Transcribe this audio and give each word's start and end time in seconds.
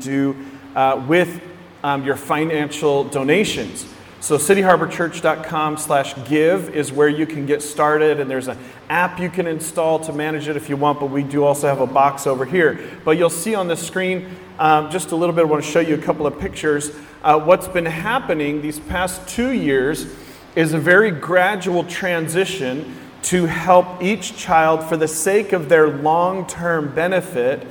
do 0.00 0.36
uh, 0.74 1.04
with 1.06 1.40
um, 1.82 2.04
your 2.04 2.16
financial 2.16 3.04
donations. 3.04 3.86
So 4.20 4.36
cityharborchurch.com 4.36 5.78
slash 5.78 6.14
give 6.28 6.74
is 6.74 6.92
where 6.92 7.08
you 7.08 7.26
can 7.26 7.46
get 7.46 7.62
started, 7.62 8.20
and 8.20 8.30
there's 8.30 8.48
an 8.48 8.58
app 8.90 9.18
you 9.18 9.30
can 9.30 9.46
install 9.46 9.98
to 10.00 10.12
manage 10.12 10.46
it 10.46 10.56
if 10.56 10.68
you 10.68 10.76
want, 10.76 11.00
but 11.00 11.06
we 11.06 11.22
do 11.22 11.42
also 11.42 11.68
have 11.68 11.80
a 11.80 11.86
box 11.86 12.26
over 12.26 12.44
here. 12.44 12.78
But 13.02 13.12
you'll 13.16 13.30
see 13.30 13.54
on 13.54 13.66
the 13.66 13.76
screen 13.76 14.36
um, 14.58 14.90
just 14.90 15.12
a 15.12 15.16
little 15.16 15.34
bit, 15.34 15.42
I 15.42 15.48
want 15.48 15.64
to 15.64 15.70
show 15.70 15.80
you 15.80 15.94
a 15.94 16.02
couple 16.02 16.26
of 16.26 16.38
pictures. 16.38 16.92
Uh, 17.22 17.40
what's 17.40 17.66
been 17.66 17.86
happening 17.86 18.60
these 18.60 18.78
past 18.78 19.26
two 19.26 19.52
years 19.52 20.06
is 20.54 20.74
a 20.74 20.78
very 20.78 21.10
gradual 21.10 21.84
transition 21.84 22.94
to 23.22 23.46
help 23.46 24.02
each 24.02 24.36
child, 24.36 24.84
for 24.84 24.98
the 24.98 25.08
sake 25.08 25.54
of 25.54 25.70
their 25.70 25.88
long 25.88 26.46
term 26.46 26.94
benefit, 26.94 27.66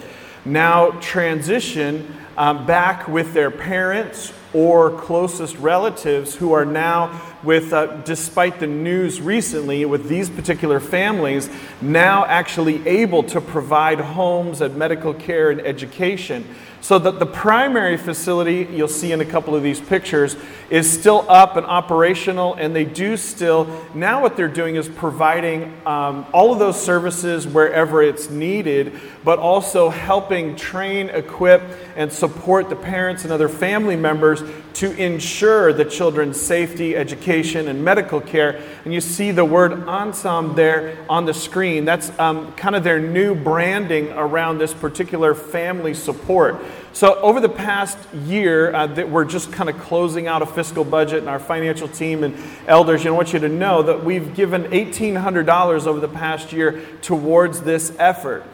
now 0.52 0.92
transition 1.00 2.16
um, 2.38 2.66
back 2.66 3.08
with 3.08 3.34
their 3.34 3.52
parents 3.52 4.34
or 4.54 4.92
closest 4.98 5.56
relatives 5.58 6.36
who 6.36 6.54
are 6.54 6.66
now 6.66 7.22
with 7.44 7.72
uh, 7.72 7.86
despite 8.04 8.60
the 8.60 8.68
news 8.68 9.22
recently 9.22 9.86
with 9.86 10.08
these 10.10 10.30
particular 10.30 10.80
families 10.80 11.50
now 11.82 12.26
actually 12.26 12.86
able 12.88 13.22
to 13.22 13.40
provide 13.40 14.00
homes 14.00 14.62
and 14.62 14.76
medical 14.76 15.14
care 15.14 15.52
and 15.52 15.62
education 15.62 16.44
so 16.82 16.98
that 16.98 17.20
the 17.20 17.26
primary 17.26 17.98
facility, 17.98 18.68
you'll 18.72 18.88
see 18.88 19.12
in 19.12 19.22
a 19.22 19.26
couple 19.26 19.56
of 19.56 19.64
these 19.64 19.80
pictures, 19.80 20.36
is 20.70 20.92
still 20.92 21.26
up 21.28 21.58
and 21.58 21.66
operational, 21.66 22.54
and 22.54 22.76
they 22.76 22.86
do 22.86 23.18
still, 23.18 23.68
now 23.94 24.22
what 24.22 24.38
they're 24.38 24.48
doing 24.48 24.76
is 24.76 24.88
providing 24.88 25.74
um, 25.86 26.26
all 26.32 26.54
of 26.54 26.60
those 26.60 26.82
services 26.82 27.48
wherever 27.48 28.02
it's 28.02 28.30
needed, 28.30 28.94
but 29.24 29.40
also 29.40 29.90
helping 29.90 30.56
train, 30.56 31.10
equip, 31.10 31.62
and 31.96 32.12
support 32.12 32.70
the 32.70 32.76
parents 32.76 33.24
and 33.24 33.34
other 33.34 33.50
family 33.50 33.96
members 33.96 34.42
to 34.74 34.96
ensure 34.96 35.74
the 35.74 35.84
children's 35.84 36.40
safety, 36.40 36.96
education, 36.96 37.68
and 37.68 37.84
medical 37.84 38.22
care. 38.22 38.62
And 38.86 38.94
you 38.94 39.02
see 39.02 39.32
the 39.32 39.44
word 39.44 39.74
Ensemble 39.74 40.54
there 40.54 40.98
on 41.10 41.26
the 41.26 41.34
screen. 41.34 41.84
That's 41.84 42.18
um, 42.18 42.54
kind 42.54 42.76
of 42.76 42.84
their 42.86 43.00
new 43.00 43.36
branding 43.36 44.10
around 44.12 44.60
this 44.60 44.74
particular 44.74 45.36
family 45.36 45.94
support. 45.94 46.64
So, 46.94 47.16
over 47.22 47.40
the 47.40 47.50
past 47.50 47.98
year, 48.26 48.74
uh, 48.74 48.88
that 48.88 49.10
we're 49.10 49.26
just 49.26 49.52
kind 49.52 49.70
of 49.70 49.80
closing 49.80 50.28
out 50.28 50.42
a 50.42 50.46
fiscal 50.46 50.84
budget, 50.84 51.20
and 51.20 51.30
our 51.30 51.40
financial 51.40 51.88
team 51.88 52.24
and 52.24 52.38
elders, 52.68 53.04
you 53.04 53.10
know, 53.10 53.16
I 53.16 53.18
want 53.18 53.34
you 53.34 53.40
to 53.40 53.50
know 53.50 53.84
that 53.84 54.04
we've 54.04 54.34
given 54.34 54.64
$1,800 54.66 55.88
over 55.88 56.00
the 56.00 56.08
past 56.08 56.52
year 56.52 56.86
towards 57.02 57.62
this 57.62 57.96
effort 58.00 58.46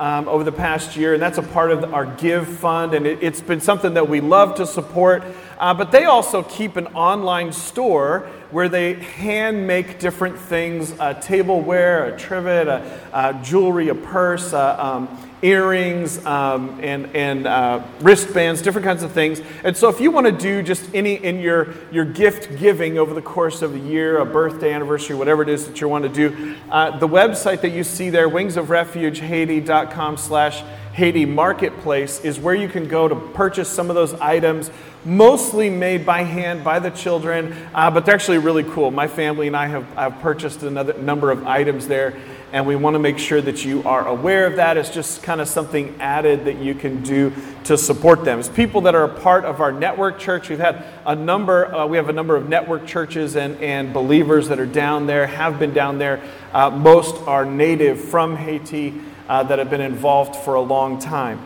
um, 0.00 0.28
over 0.28 0.42
the 0.42 0.52
past 0.52 0.96
year, 0.96 1.12
and 1.12 1.22
that's 1.22 1.36
a 1.36 1.42
part 1.42 1.70
of 1.70 1.92
our 1.92 2.06
Give 2.06 2.48
Fund, 2.48 2.94
and 2.94 3.06
it, 3.06 3.22
has 3.22 3.42
been 3.42 3.60
something 3.60 3.92
that 3.94 4.08
we 4.08 4.22
love 4.22 4.54
to 4.54 4.66
support. 4.66 5.22
Uh, 5.58 5.74
but 5.74 5.92
they 5.92 6.06
also 6.06 6.42
keep 6.42 6.76
an 6.76 6.86
online 6.88 7.52
store 7.52 8.20
where 8.50 8.66
they 8.66 8.94
hand 8.94 9.66
make 9.66 9.98
different 9.98 10.38
things 10.38 10.92
a 10.98 11.12
tableware, 11.12 12.06
a 12.06 12.18
trivet, 12.18 12.66
a, 12.66 13.00
a 13.12 13.34
jewelry, 13.44 13.88
a 13.88 13.94
purse, 13.94 14.54
a, 14.54 14.84
um, 14.84 15.29
earrings, 15.42 16.24
um, 16.26 16.78
and, 16.82 17.14
and 17.14 17.46
uh, 17.46 17.82
wristbands, 18.00 18.62
different 18.62 18.84
kinds 18.84 19.02
of 19.02 19.12
things. 19.12 19.40
And 19.64 19.76
so, 19.76 19.88
if 19.88 20.00
you 20.00 20.10
want 20.10 20.26
to 20.26 20.32
do 20.32 20.62
just 20.62 20.94
any 20.94 21.14
in 21.14 21.40
your, 21.40 21.74
your 21.90 22.04
gift 22.04 22.58
giving 22.58 22.98
over 22.98 23.14
the 23.14 23.22
course 23.22 23.62
of 23.62 23.74
a 23.74 23.78
year, 23.78 24.18
a 24.18 24.26
birthday, 24.26 24.72
anniversary, 24.72 25.16
whatever 25.16 25.42
it 25.42 25.48
is 25.48 25.66
that 25.66 25.80
you 25.80 25.88
want 25.88 26.04
to 26.04 26.10
do, 26.10 26.56
uh, 26.70 26.98
the 26.98 27.08
website 27.08 27.60
that 27.62 27.70
you 27.70 27.84
see 27.84 28.10
there, 28.10 28.28
wingsofrefugehaiti.com 28.28 30.16
slash 30.16 30.62
Haiti 30.92 31.24
Marketplace, 31.24 32.20
is 32.20 32.38
where 32.38 32.54
you 32.54 32.68
can 32.68 32.88
go 32.88 33.08
to 33.08 33.14
purchase 33.14 33.68
some 33.68 33.88
of 33.88 33.94
those 33.94 34.14
items 34.14 34.70
mostly 35.04 35.70
made 35.70 36.04
by 36.04 36.22
hand 36.22 36.62
by 36.62 36.78
the 36.78 36.90
children, 36.90 37.56
uh, 37.74 37.90
but 37.90 38.04
they're 38.04 38.14
actually 38.14 38.38
really 38.38 38.64
cool. 38.64 38.90
My 38.90 39.08
family 39.08 39.46
and 39.46 39.56
I 39.56 39.66
have, 39.66 39.86
have 39.94 40.20
purchased 40.20 40.62
another 40.62 40.92
number 40.94 41.30
of 41.30 41.46
items 41.46 41.86
there, 41.86 42.16
and 42.52 42.66
we 42.66 42.76
want 42.76 42.94
to 42.94 42.98
make 42.98 43.18
sure 43.18 43.40
that 43.40 43.64
you 43.64 43.82
are 43.84 44.06
aware 44.08 44.46
of 44.46 44.56
that. 44.56 44.76
It's 44.76 44.90
just 44.90 45.22
kind 45.22 45.40
of 45.40 45.48
something 45.48 45.96
added 46.00 46.44
that 46.46 46.56
you 46.58 46.74
can 46.74 47.02
do 47.02 47.32
to 47.64 47.78
support 47.78 48.24
them. 48.24 48.38
As 48.38 48.48
people 48.48 48.80
that 48.82 48.94
are 48.94 49.04
a 49.04 49.20
part 49.20 49.44
of 49.44 49.60
our 49.60 49.72
network 49.72 50.18
church, 50.18 50.48
we've 50.48 50.58
had 50.58 50.84
a 51.06 51.14
number, 51.14 51.72
uh, 51.74 51.86
we 51.86 51.96
have 51.96 52.08
a 52.08 52.12
number 52.12 52.36
of 52.36 52.48
network 52.48 52.86
churches 52.86 53.36
and, 53.36 53.60
and 53.60 53.92
believers 53.92 54.48
that 54.48 54.58
are 54.58 54.66
down 54.66 55.06
there, 55.06 55.26
have 55.26 55.58
been 55.58 55.72
down 55.72 55.98
there. 55.98 56.20
Uh, 56.52 56.70
most 56.70 57.16
are 57.28 57.44
native 57.44 58.00
from 58.00 58.36
Haiti 58.36 59.00
uh, 59.28 59.44
that 59.44 59.58
have 59.58 59.70
been 59.70 59.80
involved 59.80 60.34
for 60.34 60.54
a 60.54 60.60
long 60.60 60.98
time. 60.98 61.38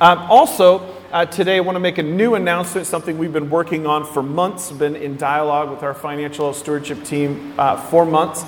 Um, 0.00 0.18
also, 0.30 0.94
uh, 1.12 1.26
today, 1.26 1.56
I 1.56 1.60
want 1.60 1.76
to 1.76 1.80
make 1.80 1.98
a 1.98 2.02
new 2.02 2.36
announcement, 2.36 2.86
something 2.86 3.18
we've 3.18 3.32
been 3.32 3.50
working 3.50 3.86
on 3.86 4.04
for 4.04 4.22
months, 4.22 4.70
been 4.70 4.94
in 4.94 5.16
dialogue 5.16 5.70
with 5.70 5.82
our 5.82 5.92
financial 5.92 6.52
stewardship 6.54 7.02
team 7.02 7.52
uh, 7.58 7.76
for 7.76 8.06
months. 8.06 8.44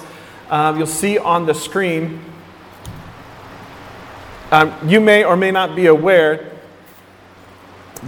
Um, 0.52 0.76
you'll 0.76 0.86
see 0.86 1.16
on 1.16 1.46
the 1.46 1.54
screen, 1.54 2.20
um, 4.50 4.76
you 4.86 5.00
may 5.00 5.24
or 5.24 5.34
may 5.34 5.50
not 5.50 5.74
be 5.74 5.86
aware, 5.86 6.52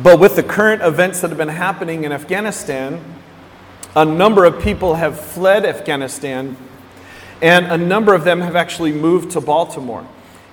but 0.02 0.20
with 0.20 0.36
the 0.36 0.42
current 0.42 0.82
events 0.82 1.22
that 1.22 1.30
have 1.30 1.38
been 1.38 1.48
happening 1.48 2.04
in 2.04 2.12
Afghanistan, 2.12 3.02
a 3.96 4.04
number 4.04 4.44
of 4.44 4.60
people 4.60 4.96
have 4.96 5.18
fled 5.18 5.64
Afghanistan, 5.64 6.54
and 7.40 7.64
a 7.64 7.78
number 7.78 8.12
of 8.12 8.24
them 8.24 8.42
have 8.42 8.56
actually 8.56 8.92
moved 8.92 9.30
to 9.30 9.40
Baltimore. 9.40 10.06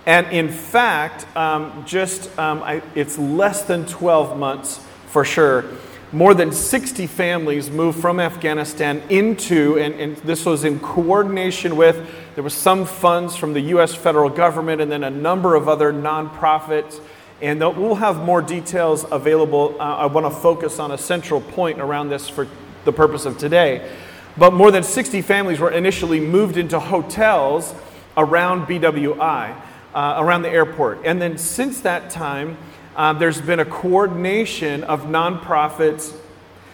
And 0.06 0.28
in 0.28 0.48
fact, 0.48 1.26
um, 1.36 1.84
just 1.86 2.40
um, 2.40 2.64
I, 2.64 2.82
it's 2.96 3.18
less 3.18 3.64
than 3.64 3.86
12 3.86 4.38
months 4.38 4.80
for 5.08 5.26
sure. 5.26 5.66
More 6.14 6.34
than 6.34 6.52
60 6.52 7.08
families 7.08 7.70
moved 7.70 8.02
from 8.02 8.20
Afghanistan 8.20 9.02
into, 9.10 9.80
and, 9.80 9.94
and 9.96 10.18
this 10.18 10.46
was 10.46 10.66
in 10.66 10.82
coordination 10.82 11.78
with, 11.78 12.06
there 12.36 12.44
was 12.44 12.54
some 12.54 12.86
funds 12.86 13.38
from 13.38 13.54
the 13.54 13.62
US 13.76 13.96
federal 13.96 14.30
government 14.30 14.82
and 14.82 14.92
then 14.92 15.06
a 15.06 15.10
number 15.10 15.56
of 15.56 15.70
other 15.70 15.94
nonprofits. 15.94 17.00
And 17.42 17.62
we'll 17.62 17.96
have 17.96 18.18
more 18.18 18.42
details 18.42 19.06
available. 19.10 19.78
Uh, 19.80 19.96
I 19.96 20.06
want 20.08 20.26
to 20.26 20.32
focus 20.32 20.80
on 20.80 20.92
a 20.92 20.98
central 20.98 21.40
point 21.40 21.80
around 21.80 22.10
this 22.10 22.28
for 22.28 22.46
the 22.84 22.92
purpose 22.92 23.26
of 23.26 23.38
today. 23.38 23.90
But 24.38 24.52
more 24.52 24.70
than 24.70 24.84
60 24.84 25.22
families 25.22 25.60
were 25.60 25.72
initially 25.72 26.20
moved 26.20 26.58
into 26.58 26.78
hotels 26.78 27.74
around 28.18 28.68
BWI 28.68 29.56
uh, 29.94 30.16
around 30.18 30.42
the 30.42 30.50
airport. 30.50 31.00
And 31.06 31.22
then 31.22 31.38
since 31.38 31.82
that 31.82 32.10
time, 32.10 32.58
uh, 32.96 33.14
there's 33.14 33.42
been 33.42 33.60
a 33.60 33.66
coordination 33.66 34.84
of 34.84 35.04
nonprofits, 35.04 36.16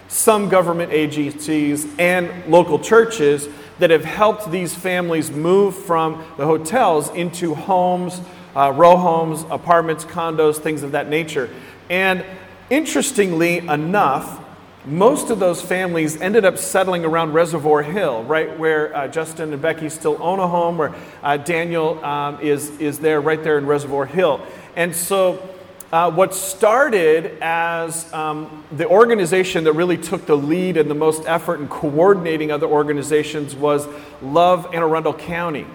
some 0.07 0.49
government 0.49 0.91
agencies, 0.91 1.87
and 1.99 2.31
local 2.51 2.79
churches 2.79 3.47
that 3.79 3.89
have 3.89 4.05
helped 4.05 4.49
these 4.51 4.73
families 4.73 5.29
move 5.29 5.75
from 5.75 6.23
the 6.37 6.45
hotels 6.45 7.09
into 7.09 7.53
homes, 7.53 8.19
uh, 8.55 8.71
row 8.71 8.97
homes, 8.97 9.45
apartments, 9.49 10.03
condos, 10.05 10.57
things 10.57 10.81
of 10.81 10.93
that 10.93 11.09
nature. 11.09 11.49
And 11.89 12.25
interestingly 12.69 13.59
enough, 13.59 14.43
most 14.85 15.29
of 15.29 15.39
those 15.39 15.61
families 15.61 16.19
ended 16.21 16.45
up 16.45 16.57
settling 16.57 17.03
around 17.03 17.33
Reservoir 17.33 17.83
Hill, 17.83 18.23
right 18.23 18.57
where 18.57 18.95
uh, 18.95 19.07
Justin 19.09 19.51
and 19.51 19.61
Becky 19.61 19.89
still 19.89 20.17
own 20.21 20.39
a 20.39 20.47
home, 20.47 20.77
where 20.77 20.95
uh, 21.21 21.35
Daniel 21.37 22.03
um, 22.03 22.39
is, 22.39 22.69
is 22.79 22.97
there, 22.99 23.19
right 23.19 23.43
there 23.43 23.57
in 23.57 23.65
Reservoir 23.65 24.05
Hill. 24.05 24.41
And 24.77 24.95
so, 24.95 25.56
uh, 25.91 26.11
what 26.11 26.33
started 26.33 27.37
as 27.41 28.11
um, 28.13 28.63
the 28.71 28.87
organization 28.87 29.63
that 29.63 29.73
really 29.73 29.97
took 29.97 30.25
the 30.25 30.35
lead 30.35 30.75
and 30.75 30.89
the 30.89 30.95
most 30.95 31.23
effort 31.25 31.61
in 31.61 31.67
coordinating 31.67 32.51
other 32.51 32.67
organizations 32.67 33.55
was 33.55 33.87
Love 34.21 34.65
Anne 34.73 34.83
Arundel 34.83 35.13
County. 35.13 35.65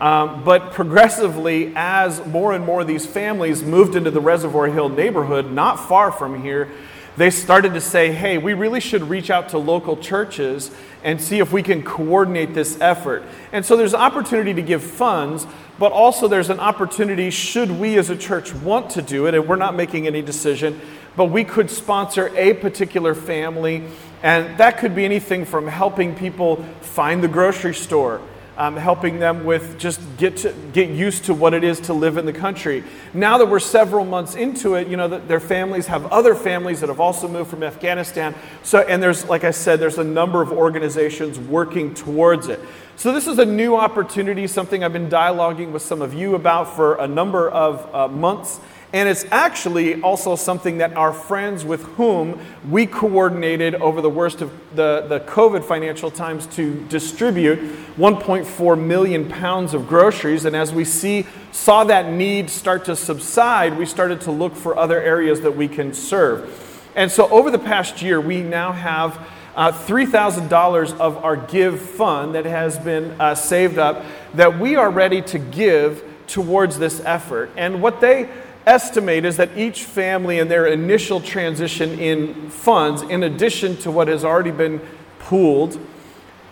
Um, 0.00 0.42
but 0.42 0.72
progressively, 0.72 1.72
as 1.76 2.26
more 2.26 2.52
and 2.52 2.64
more 2.64 2.80
of 2.80 2.88
these 2.88 3.06
families 3.06 3.62
moved 3.62 3.94
into 3.94 4.10
the 4.10 4.20
Reservoir 4.20 4.66
Hill 4.66 4.88
neighborhood, 4.88 5.52
not 5.52 5.76
far 5.76 6.10
from 6.10 6.42
here, 6.42 6.68
they 7.16 7.30
started 7.30 7.74
to 7.74 7.80
say, 7.80 8.10
hey, 8.10 8.38
we 8.38 8.54
really 8.54 8.80
should 8.80 9.02
reach 9.02 9.30
out 9.30 9.50
to 9.50 9.58
local 9.58 9.96
churches 9.96 10.70
and 11.04 11.20
see 11.20 11.38
if 11.38 11.52
we 11.52 11.62
can 11.62 11.82
coordinate 11.82 12.54
this 12.54 12.80
effort. 12.80 13.22
And 13.52 13.64
so 13.64 13.76
there's 13.76 13.94
opportunity 13.94 14.54
to 14.54 14.62
give 14.62 14.82
funds, 14.82 15.46
but 15.78 15.92
also 15.92 16.28
there's 16.28 16.50
an 16.50 16.60
opportunity, 16.60 17.30
should 17.30 17.70
we 17.70 17.98
as 17.98 18.10
a 18.10 18.16
church 18.16 18.54
want 18.54 18.90
to 18.90 19.02
do 19.02 19.26
it, 19.26 19.34
and 19.34 19.48
we're 19.48 19.56
not 19.56 19.74
making 19.74 20.06
any 20.06 20.22
decision, 20.22 20.80
but 21.16 21.26
we 21.26 21.44
could 21.44 21.70
sponsor 21.70 22.30
a 22.36 22.54
particular 22.54 23.14
family. 23.14 23.84
And 24.22 24.58
that 24.58 24.78
could 24.78 24.94
be 24.94 25.04
anything 25.04 25.44
from 25.44 25.66
helping 25.66 26.14
people 26.14 26.64
find 26.80 27.22
the 27.22 27.28
grocery 27.28 27.74
store 27.74 28.20
um, 28.56 28.76
helping 28.76 29.18
them 29.18 29.44
with 29.44 29.78
just 29.78 30.00
get 30.16 30.36
to 30.38 30.52
get 30.72 30.90
used 30.90 31.24
to 31.24 31.34
what 31.34 31.54
it 31.54 31.64
is 31.64 31.80
to 31.80 31.92
live 31.92 32.16
in 32.16 32.26
the 32.26 32.32
country. 32.32 32.84
Now 33.14 33.38
that 33.38 33.46
we're 33.46 33.60
several 33.60 34.04
months 34.04 34.34
into 34.34 34.74
it, 34.74 34.88
you 34.88 34.96
know 34.96 35.08
that 35.08 35.28
their 35.28 35.40
families 35.40 35.86
have 35.86 36.06
other 36.12 36.34
families 36.34 36.80
that 36.80 36.88
have 36.88 37.00
also 37.00 37.28
moved 37.28 37.50
from 37.50 37.62
Afghanistan. 37.62 38.34
So, 38.62 38.80
and 38.80 39.02
there's, 39.02 39.24
like 39.28 39.44
I 39.44 39.50
said, 39.50 39.80
there's 39.80 39.98
a 39.98 40.04
number 40.04 40.42
of 40.42 40.52
organizations 40.52 41.38
working 41.38 41.94
towards 41.94 42.48
it. 42.48 42.60
So 42.96 43.12
this 43.12 43.26
is 43.26 43.38
a 43.38 43.44
new 43.44 43.74
opportunity, 43.74 44.46
something 44.46 44.84
I've 44.84 44.92
been 44.92 45.08
dialoguing 45.08 45.72
with 45.72 45.82
some 45.82 46.02
of 46.02 46.12
you 46.12 46.34
about 46.34 46.76
for 46.76 46.96
a 46.96 47.08
number 47.08 47.50
of 47.50 47.94
uh, 47.94 48.06
months. 48.08 48.60
And 48.92 49.08
it's 49.08 49.24
actually 49.30 50.02
also 50.02 50.36
something 50.36 50.78
that 50.78 50.92
our 50.94 51.14
friends 51.14 51.64
with 51.64 51.82
whom 51.82 52.38
we 52.68 52.86
coordinated 52.86 53.74
over 53.76 54.02
the 54.02 54.10
worst 54.10 54.42
of 54.42 54.52
the, 54.74 55.06
the 55.08 55.20
COVID 55.20 55.64
financial 55.64 56.10
times 56.10 56.46
to 56.48 56.74
distribute 56.88 57.58
1.4 57.96 58.78
million 58.78 59.28
pounds 59.30 59.72
of 59.72 59.88
groceries. 59.88 60.44
And 60.44 60.54
as 60.54 60.74
we 60.74 60.84
see, 60.84 61.26
saw 61.52 61.84
that 61.84 62.12
need 62.12 62.50
start 62.50 62.84
to 62.84 62.96
subside, 62.96 63.78
we 63.78 63.86
started 63.86 64.20
to 64.22 64.30
look 64.30 64.54
for 64.54 64.76
other 64.76 65.00
areas 65.00 65.40
that 65.40 65.56
we 65.56 65.68
can 65.68 65.94
serve. 65.94 66.68
And 66.94 67.10
so 67.10 67.30
over 67.30 67.50
the 67.50 67.58
past 67.58 68.02
year, 68.02 68.20
we 68.20 68.42
now 68.42 68.72
have 68.72 69.18
uh, 69.56 69.72
$3,000 69.72 71.00
of 71.00 71.24
our 71.24 71.36
Give 71.36 71.80
fund 71.80 72.34
that 72.34 72.44
has 72.44 72.78
been 72.78 73.18
uh, 73.18 73.34
saved 73.34 73.78
up 73.78 74.04
that 74.34 74.58
we 74.58 74.76
are 74.76 74.90
ready 74.90 75.22
to 75.22 75.38
give 75.38 76.04
towards 76.26 76.78
this 76.78 77.00
effort. 77.04 77.50
And 77.56 77.82
what 77.82 78.00
they 78.00 78.28
estimate 78.66 79.24
is 79.24 79.36
that 79.36 79.56
each 79.56 79.84
family 79.84 80.38
in 80.38 80.48
their 80.48 80.66
initial 80.66 81.20
transition 81.20 81.98
in 81.98 82.50
funds, 82.50 83.02
in 83.02 83.22
addition 83.22 83.76
to 83.78 83.90
what 83.90 84.08
has 84.08 84.24
already 84.24 84.50
been 84.50 84.80
pooled, 85.18 85.78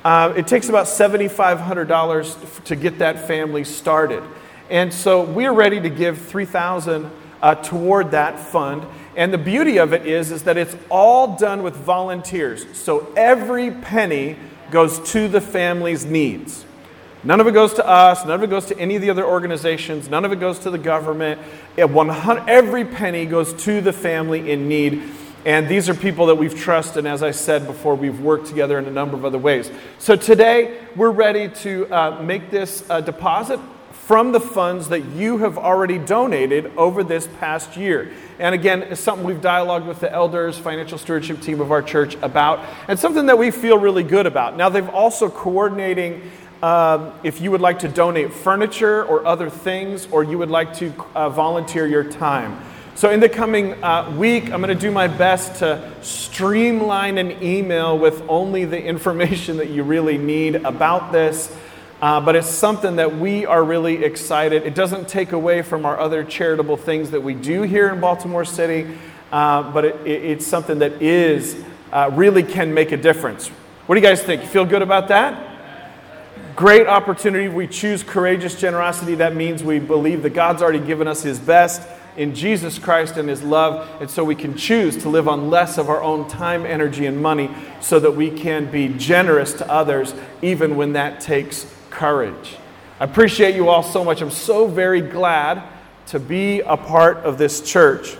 uh, 0.05 0.33
it 0.37 0.47
takes 0.47 0.69
about 0.69 0.87
$7,500 0.87 2.65
to 2.65 2.77
get 2.77 2.99
that 2.99 3.27
family 3.27 3.65
started. 3.65 4.23
And 4.71 4.93
so 4.93 5.23
we're 5.25 5.53
ready 5.53 5.81
to 5.81 5.91
give 5.91 6.19
3000 6.19 7.11
uh, 7.43 7.55
toward 7.57 8.13
that 8.13 8.39
fund. 8.39 8.85
And 9.17 9.33
the 9.33 9.39
beauty 9.39 9.79
of 9.79 9.93
it 9.93 10.07
is, 10.07 10.31
is 10.31 10.45
that 10.45 10.57
it's 10.57 10.77
all 10.89 11.37
done 11.37 11.63
with 11.63 11.77
volunteers. 11.77 12.65
So 12.77 13.13
every 13.17 13.71
penny 13.71 14.37
goes 14.71 15.01
to 15.13 15.29
the 15.29 15.41
family's 15.41 16.05
needs. 16.05 16.65
None 17.23 17.41
of 17.41 17.47
it 17.47 17.53
goes 17.53 17.75
to 17.75 17.87
us. 17.87 18.25
None 18.25 18.33
of 18.33 18.43
it 18.43 18.51
goes 18.51 18.67
to 18.67 18.79
any 18.79 18.97
of 18.97 19.03
the 19.03 19.11
other 19.11 19.27
organizations. 19.27 20.09
None 20.09 20.25
of 20.25 20.33
it 20.33 20.41
goes 20.41 20.59
to 20.61 20.71
the 20.71 20.79
government. 20.79 21.41
every 21.77 22.85
penny 22.85 23.27
goes 23.27 23.53
to 23.65 23.81
the 23.81 23.93
family 23.93 24.51
in 24.51 24.69
need. 24.69 25.03
And 25.45 25.69
these 25.69 25.89
are 25.89 25.95
people 25.95 26.27
that 26.27 26.35
we've 26.35 26.55
trusted, 26.55 26.99
and 26.99 27.09
as 27.09 27.23
I 27.23 27.31
said 27.31 27.67
before, 27.67 27.95
we've 27.95 28.21
worked 28.21 28.47
together 28.47 28.79
in 28.79 28.85
a 28.85 28.91
number 28.91 29.17
of 29.17 29.25
other 29.25 29.39
ways. 29.39 29.71
So 29.99 30.15
today, 30.15 30.79
we're 30.97 31.11
ready 31.11 31.49
to 31.63 31.87
uh, 31.87 32.23
make 32.23 32.51
this 32.51 32.85
uh, 32.91 33.01
deposit 33.01 33.59
from 33.93 34.33
the 34.33 34.41
funds 34.41 34.89
that 34.89 35.03
you 35.07 35.39
have 35.39 35.57
already 35.57 35.97
donated 35.97 36.71
over 36.77 37.03
this 37.03 37.27
past 37.39 37.77
year. 37.77 38.13
And 38.39 38.55
again, 38.55 38.83
it's 38.83 39.01
something 39.01 39.25
we've 39.25 39.41
dialogued 39.41 39.87
with 39.87 40.01
the 40.01 40.13
elders, 40.13 40.59
financial 40.59 40.99
stewardship 40.99 41.41
team 41.41 41.61
of 41.61 41.71
our 41.71 41.81
church 41.81 42.17
about, 42.17 42.61
and 42.89 42.99
something 42.99 43.27
that 43.27 43.39
we 43.39 43.51
feel 43.51 43.79
really 43.79 44.03
good 44.03 44.27
about. 44.27 44.59
Now, 44.59 44.69
they've 44.69 44.89
also 44.91 45.31
coordinating 45.31 46.29
um, 46.63 47.13
if 47.23 47.41
you 47.41 47.51
would 47.51 47.61
like 47.61 47.79
to 47.81 47.89
donate 47.89 48.33
furniture 48.33 49.05
or 49.05 49.27
other 49.27 49.49
things, 49.49 50.07
or 50.11 50.23
you 50.23 50.39
would 50.39 50.51
like 50.51 50.75
to 50.75 50.93
uh, 51.15 51.31
volunteer 51.31 51.87
your 51.87 52.05
time. 52.05 52.61
So, 52.95 53.11
in 53.11 53.21
the 53.21 53.31
coming 53.31 53.83
uh, 53.83 54.15
week, 54.19 54.53
I'm 54.53 54.61
going 54.61 54.69
to 54.69 54.75
do 54.75 54.91
my 54.91 55.09
best 55.09 55.61
to 55.61 55.91
streamline 56.03 57.17
an 57.17 57.43
email 57.43 57.99
with 57.99 58.23
only 58.29 58.67
the 58.67 58.83
information 58.83 59.57
that 59.57 59.71
you 59.71 59.85
really 59.85 60.19
need 60.19 60.57
about 60.57 61.13
this. 61.13 61.55
Uh, 62.03 62.21
but 62.21 62.35
it's 62.35 62.49
something 62.49 62.97
that 62.97 63.19
we 63.19 63.45
are 63.45 63.63
really 63.63 64.05
excited. 64.05 64.67
It 64.67 64.75
doesn't 64.75 65.09
take 65.09 65.33
away 65.33 65.61
from 65.61 65.85
our 65.85 65.99
other 65.99 66.25
charitable 66.25 66.79
things 66.79 67.11
that 67.11 67.23
we 67.23 67.35
do 67.35 67.63
here 67.63 67.91
in 67.91 68.01
Baltimore 68.01 68.45
City, 68.45 68.87
uh, 69.33 69.71
but 69.71 69.85
it, 69.85 69.97
it, 70.07 70.25
it's 70.25 70.47
something 70.47 70.79
that 70.79 71.03
is 71.03 71.63
uh, 71.93 72.11
really 72.13 72.43
can 72.43 72.73
make 72.73 72.93
a 72.93 72.97
difference. 72.97 73.49
What 73.87 73.95
do 73.95 74.01
you 74.01 74.07
guys 74.07 74.23
think? 74.23 74.43
You 74.43 74.49
feel 74.49 74.65
good 74.65 74.83
about 74.83 75.09
that? 75.09 75.50
Great 76.57 76.87
opportunity. 76.87 77.49
We 77.49 77.67
choose 77.67 78.03
courageous 78.03 78.59
generosity. 78.59 79.17
That 79.17 79.37
means 79.37 79.63
we 79.63 79.79
believe 79.79 80.23
that 80.23 80.31
God's 80.31 80.63
already 80.63 80.81
given 80.81 81.07
us 81.07 81.23
His 81.23 81.39
best 81.39 81.87
in 82.17 82.35
Jesus 82.35 82.79
Christ 82.79 83.19
and 83.19 83.29
His 83.29 83.43
love. 83.43 83.89
And 84.01 84.11
so 84.11 84.25
we 84.25 84.35
can 84.35 84.57
choose 84.57 84.97
to 84.99 85.11
live 85.11 85.29
on 85.29 85.51
less 85.51 85.77
of 85.77 85.91
our 85.91 86.03
own 86.03 86.29
time, 86.29 86.65
energy, 86.65 87.07
and 87.07 87.21
money 87.23 87.51
so 87.81 88.01
that 88.01 88.13
we 88.13 88.31
can 88.31 88.71
be 88.71 88.89
generous 88.89 89.53
to 89.55 89.71
others, 89.71 90.15
even 90.41 90.77
when 90.77 90.95
that 90.95 91.21
takes 91.21 91.67
courage. 91.91 92.57
I 92.99 93.05
appreciate 93.05 93.55
you 93.55 93.69
all 93.69 93.83
so 93.83 94.03
much. 94.03 94.23
I'm 94.23 94.31
so 94.31 94.67
very 94.67 95.03
glad 95.03 95.63
to 96.07 96.19
be 96.19 96.61
a 96.61 96.77
part 96.77 97.19
of 97.19 97.39
this 97.39 97.61
church. 97.61 98.17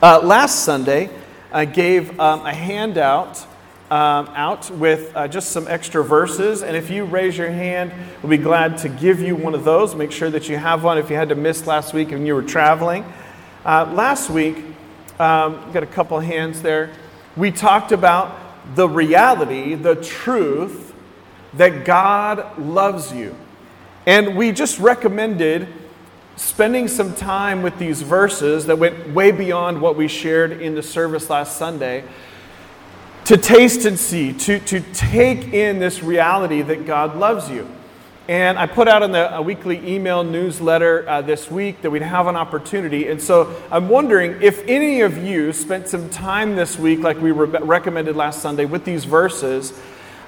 Uh, 0.00 0.20
last 0.22 0.64
Sunday, 0.64 1.10
I 1.52 1.64
gave 1.64 2.18
um, 2.20 2.46
a 2.46 2.54
handout 2.54 3.46
um, 3.90 4.28
out 4.34 4.68
with 4.70 5.14
uh, 5.14 5.28
just 5.28 5.50
some 5.50 5.68
extra 5.68 6.02
verses. 6.02 6.62
And 6.62 6.76
if 6.76 6.90
you 6.90 7.04
raise 7.04 7.38
your 7.38 7.50
hand, 7.50 7.92
we'll 8.22 8.30
be 8.30 8.36
glad 8.36 8.78
to 8.78 8.88
give 8.88 9.20
you 9.20 9.36
one 9.36 9.54
of 9.54 9.64
those. 9.64 9.94
Make 9.94 10.10
sure 10.10 10.28
that 10.30 10.48
you 10.48 10.56
have 10.56 10.82
one 10.82 10.98
if 10.98 11.08
you 11.08 11.16
had 11.16 11.28
to 11.28 11.36
miss 11.36 11.66
last 11.66 11.94
week 11.94 12.10
and 12.10 12.26
you 12.26 12.34
were 12.34 12.42
traveling. 12.42 13.04
Uh, 13.64 13.90
last 13.92 14.28
week, 14.28 14.56
um, 15.20 15.70
got 15.72 15.82
a 15.82 15.86
couple 15.86 16.18
hands 16.18 16.62
there. 16.62 16.90
We 17.36 17.52
talked 17.52 17.92
about 17.92 18.36
the 18.74 18.88
reality, 18.88 19.74
the 19.74 19.94
truth 19.96 20.92
that 21.54 21.84
God 21.84 22.58
loves 22.58 23.12
you. 23.12 23.36
And 24.04 24.36
we 24.36 24.52
just 24.52 24.78
recommended 24.78 25.68
spending 26.36 26.86
some 26.86 27.14
time 27.14 27.62
with 27.62 27.78
these 27.78 28.02
verses 28.02 28.66
that 28.66 28.78
went 28.78 29.14
way 29.14 29.30
beyond 29.30 29.80
what 29.80 29.96
we 29.96 30.08
shared 30.08 30.60
in 30.60 30.74
the 30.74 30.82
service 30.82 31.30
last 31.30 31.56
Sunday 31.56 32.04
to 33.26 33.36
taste 33.36 33.84
and 33.84 33.98
see, 33.98 34.32
to, 34.32 34.60
to 34.60 34.80
take 34.92 35.52
in 35.52 35.80
this 35.80 36.02
reality 36.02 36.62
that 36.62 36.86
God 36.86 37.16
loves 37.16 37.50
you. 37.50 37.68
And 38.28 38.58
I 38.58 38.66
put 38.66 38.88
out 38.88 39.02
in 39.02 39.12
the 39.12 39.40
weekly 39.44 39.94
email 39.94 40.24
newsletter 40.24 41.08
uh, 41.08 41.22
this 41.22 41.48
week 41.50 41.82
that 41.82 41.90
we'd 41.90 42.02
have 42.02 42.26
an 42.26 42.34
opportunity. 42.34 43.08
And 43.08 43.22
so 43.22 43.54
I'm 43.70 43.88
wondering 43.88 44.42
if 44.42 44.66
any 44.66 45.00
of 45.00 45.18
you 45.18 45.52
spent 45.52 45.88
some 45.88 46.08
time 46.10 46.56
this 46.56 46.78
week, 46.78 47.00
like 47.00 47.20
we 47.20 47.30
re- 47.30 47.60
recommended 47.60 48.16
last 48.16 48.42
Sunday, 48.42 48.64
with 48.64 48.84
these 48.84 49.04
verses. 49.04 49.72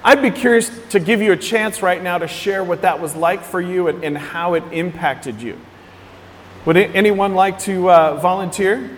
I'd 0.04 0.22
be 0.22 0.30
curious 0.30 0.70
to 0.90 1.00
give 1.00 1.20
you 1.20 1.32
a 1.32 1.36
chance 1.36 1.82
right 1.82 2.00
now 2.02 2.18
to 2.18 2.28
share 2.28 2.62
what 2.62 2.82
that 2.82 3.00
was 3.00 3.16
like 3.16 3.42
for 3.42 3.60
you 3.60 3.88
and, 3.88 4.04
and 4.04 4.16
how 4.16 4.54
it 4.54 4.62
impacted 4.72 5.42
you. 5.42 5.58
Would 6.66 6.76
anyone 6.76 7.34
like 7.34 7.58
to 7.60 7.90
uh, 7.90 8.14
volunteer? 8.16 8.96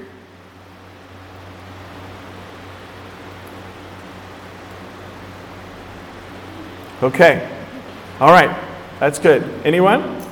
Okay. 7.02 7.48
All 8.20 8.30
right. 8.30 8.54
That's 8.98 9.18
good. 9.18 9.42
Anyone? 9.64 10.22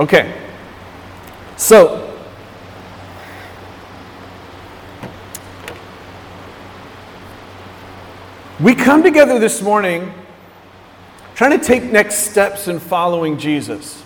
Okay. 0.00 0.34
So, 1.56 2.16
we 8.58 8.74
come 8.74 9.04
together 9.04 9.38
this 9.38 9.62
morning 9.62 10.12
trying 11.36 11.58
to 11.58 11.64
take 11.64 11.84
next 11.84 12.30
steps 12.30 12.66
in 12.66 12.80
following 12.80 13.38
Jesus. 13.38 14.02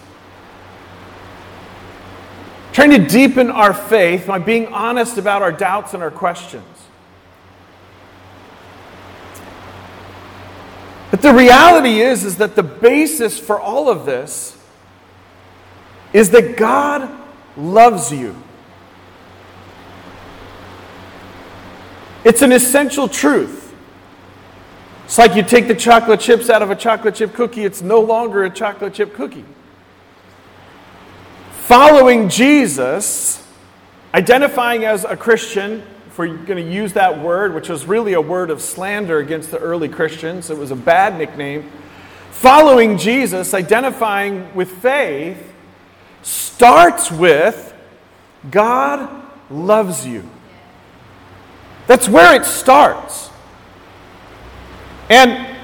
Trying 2.72 2.90
to 2.90 3.06
deepen 3.06 3.50
our 3.50 3.72
faith 3.72 4.26
by 4.26 4.38
being 4.38 4.66
honest 4.68 5.16
about 5.16 5.40
our 5.40 5.52
doubts 5.52 5.94
and 5.94 6.02
our 6.02 6.10
questions. 6.10 6.71
But 11.12 11.20
the 11.20 11.34
reality 11.34 12.00
is, 12.00 12.24
is 12.24 12.38
that 12.38 12.56
the 12.56 12.62
basis 12.62 13.38
for 13.38 13.60
all 13.60 13.90
of 13.90 14.06
this 14.06 14.56
is 16.14 16.30
that 16.30 16.56
God 16.56 17.06
loves 17.54 18.10
you. 18.10 18.34
It's 22.24 22.40
an 22.40 22.50
essential 22.50 23.08
truth. 23.08 23.74
It's 25.04 25.18
like 25.18 25.36
you 25.36 25.42
take 25.42 25.68
the 25.68 25.74
chocolate 25.74 26.18
chips 26.18 26.48
out 26.48 26.62
of 26.62 26.70
a 26.70 26.76
chocolate 26.76 27.16
chip 27.16 27.34
cookie, 27.34 27.66
it's 27.66 27.82
no 27.82 28.00
longer 28.00 28.44
a 28.44 28.50
chocolate 28.50 28.94
chip 28.94 29.12
cookie. 29.12 29.44
Following 31.50 32.30
Jesus, 32.30 33.46
identifying 34.14 34.86
as 34.86 35.04
a 35.04 35.14
Christian, 35.14 35.82
if 36.12 36.18
we're 36.18 36.26
going 36.26 36.62
to 36.62 36.70
use 36.70 36.92
that 36.92 37.22
word, 37.22 37.54
which 37.54 37.70
was 37.70 37.86
really 37.86 38.12
a 38.12 38.20
word 38.20 38.50
of 38.50 38.60
slander 38.60 39.18
against 39.18 39.50
the 39.50 39.56
early 39.56 39.88
Christians, 39.88 40.50
it 40.50 40.58
was 40.58 40.70
a 40.70 40.76
bad 40.76 41.16
nickname. 41.16 41.72
Following 42.32 42.98
Jesus, 42.98 43.54
identifying 43.54 44.54
with 44.54 44.70
faith, 44.70 45.54
starts 46.20 47.10
with 47.10 47.72
God 48.50 49.24
loves 49.48 50.06
you. 50.06 50.28
That's 51.86 52.10
where 52.10 52.34
it 52.38 52.44
starts. 52.44 53.30
And 55.08 55.56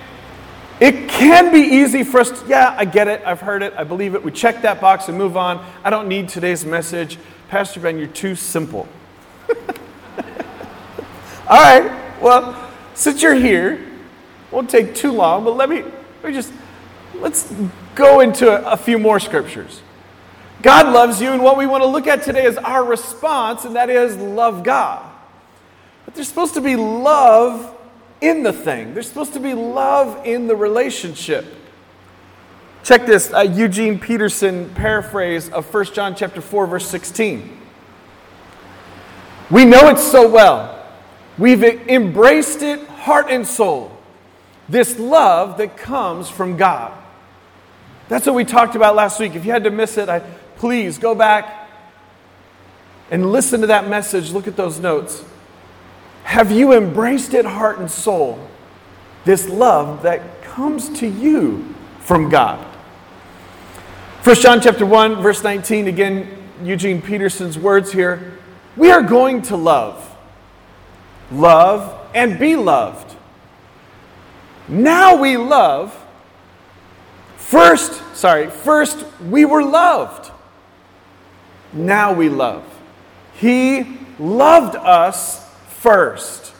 it 0.80 1.10
can 1.10 1.52
be 1.52 1.60
easy 1.60 2.04
for 2.04 2.20
us 2.20 2.30
to, 2.30 2.48
yeah, 2.48 2.74
I 2.74 2.86
get 2.86 3.06
it, 3.06 3.20
I've 3.26 3.42
heard 3.42 3.62
it, 3.62 3.74
I 3.76 3.84
believe 3.84 4.14
it. 4.14 4.24
We 4.24 4.30
check 4.30 4.62
that 4.62 4.80
box 4.80 5.08
and 5.08 5.18
move 5.18 5.36
on. 5.36 5.62
I 5.84 5.90
don't 5.90 6.08
need 6.08 6.30
today's 6.30 6.64
message. 6.64 7.18
Pastor 7.48 7.80
Ben, 7.80 7.98
you're 7.98 8.06
too 8.06 8.34
simple. 8.34 8.88
All 11.48 11.56
right, 11.56 12.20
well, 12.20 12.70
since 12.92 13.22
you're 13.22 13.34
here, 13.34 13.82
won't 14.50 14.68
take 14.68 14.94
too 14.94 15.12
long, 15.12 15.44
but 15.44 15.56
let 15.56 15.70
me, 15.70 15.80
let 15.80 16.24
me 16.24 16.32
just, 16.34 16.52
let's 17.14 17.50
go 17.94 18.20
into 18.20 18.50
a, 18.50 18.72
a 18.72 18.76
few 18.76 18.98
more 18.98 19.18
scriptures. 19.18 19.80
God 20.60 20.92
loves 20.92 21.22
you, 21.22 21.32
and 21.32 21.42
what 21.42 21.56
we 21.56 21.64
want 21.64 21.82
to 21.82 21.86
look 21.86 22.06
at 22.06 22.22
today 22.22 22.44
is 22.44 22.58
our 22.58 22.84
response, 22.84 23.64
and 23.64 23.76
that 23.76 23.88
is 23.88 24.14
love 24.16 24.62
God. 24.62 25.10
But 26.04 26.14
there's 26.14 26.28
supposed 26.28 26.52
to 26.54 26.60
be 26.60 26.76
love 26.76 27.74
in 28.20 28.42
the 28.42 28.52
thing, 28.52 28.92
there's 28.92 29.08
supposed 29.08 29.32
to 29.32 29.40
be 29.40 29.54
love 29.54 30.26
in 30.26 30.48
the 30.48 30.56
relationship. 30.56 31.46
Check 32.84 33.06
this 33.06 33.32
uh, 33.32 33.40
Eugene 33.40 33.98
Peterson 33.98 34.68
paraphrase 34.74 35.48
of 35.48 35.72
1 35.72 35.84
John 35.94 36.14
chapter 36.14 36.42
4 36.42 36.66
verse 36.66 36.86
16. 36.88 37.58
We 39.50 39.64
know 39.64 39.88
it 39.88 39.98
so 39.98 40.28
well. 40.28 40.77
We've 41.38 41.62
embraced 41.62 42.62
it 42.62 42.86
heart 42.88 43.30
and 43.30 43.46
soul. 43.46 43.96
This 44.68 44.98
love 44.98 45.58
that 45.58 45.76
comes 45.76 46.28
from 46.28 46.56
God. 46.56 46.92
That's 48.08 48.26
what 48.26 48.34
we 48.34 48.44
talked 48.44 48.74
about 48.74 48.94
last 48.94 49.20
week. 49.20 49.34
If 49.34 49.44
you 49.44 49.52
had 49.52 49.64
to 49.64 49.70
miss 49.70 49.98
it, 49.98 50.08
I, 50.08 50.20
please 50.56 50.98
go 50.98 51.14
back 51.14 51.70
and 53.10 53.32
listen 53.32 53.60
to 53.60 53.68
that 53.68 53.88
message. 53.88 54.32
Look 54.32 54.48
at 54.48 54.56
those 54.56 54.78
notes. 54.78 55.24
Have 56.24 56.50
you 56.50 56.72
embraced 56.72 57.34
it 57.34 57.44
heart 57.44 57.78
and 57.78 57.90
soul? 57.90 58.38
This 59.24 59.48
love 59.48 60.02
that 60.02 60.42
comes 60.42 60.88
to 61.00 61.06
you 61.06 61.74
from 62.00 62.28
God. 62.28 62.58
1 64.24 64.36
John 64.36 64.60
chapter 64.60 64.84
1 64.84 65.22
verse 65.22 65.42
19 65.42 65.86
again 65.88 66.28
Eugene 66.62 67.00
Peterson's 67.00 67.58
words 67.58 67.92
here. 67.92 68.38
We 68.76 68.90
are 68.90 69.02
going 69.02 69.42
to 69.42 69.56
love. 69.56 70.04
Love 71.30 71.94
and 72.14 72.38
be 72.38 72.56
loved. 72.56 73.16
Now 74.68 75.16
we 75.16 75.36
love. 75.36 75.94
First, 77.36 78.16
sorry, 78.16 78.48
first 78.50 79.04
we 79.22 79.44
were 79.44 79.62
loved. 79.62 80.30
Now 81.72 82.12
we 82.12 82.28
love. 82.28 82.64
He 83.34 83.98
loved 84.18 84.76
us 84.76 85.48
first. 85.68 86.54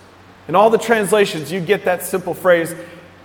In 0.49 0.55
all 0.55 0.71
the 0.71 0.79
translations, 0.79 1.53
you 1.53 1.61
get 1.61 1.85
that 1.85 2.03
simple 2.03 2.35
phrase 2.35 2.75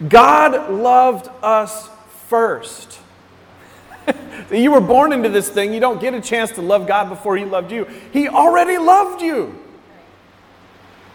God 0.10 0.72
loved 0.72 1.30
us 1.42 1.90
first. 2.28 3.00
you 4.52 4.72
were 4.72 4.82
born 4.82 5.14
into 5.14 5.30
this 5.30 5.48
thing. 5.50 5.74
You 5.74 5.80
don't 5.80 6.02
get 6.02 6.14
a 6.14 6.20
chance 6.20 6.52
to 6.54 6.62
love 6.62 6.88
God 6.88 7.08
before 7.08 7.38
He 7.38 7.46
loved 7.46 7.72
you. 7.72 7.86
He 8.12 8.28
already 8.28 8.78
loved 8.78 9.22
you. 9.22 9.63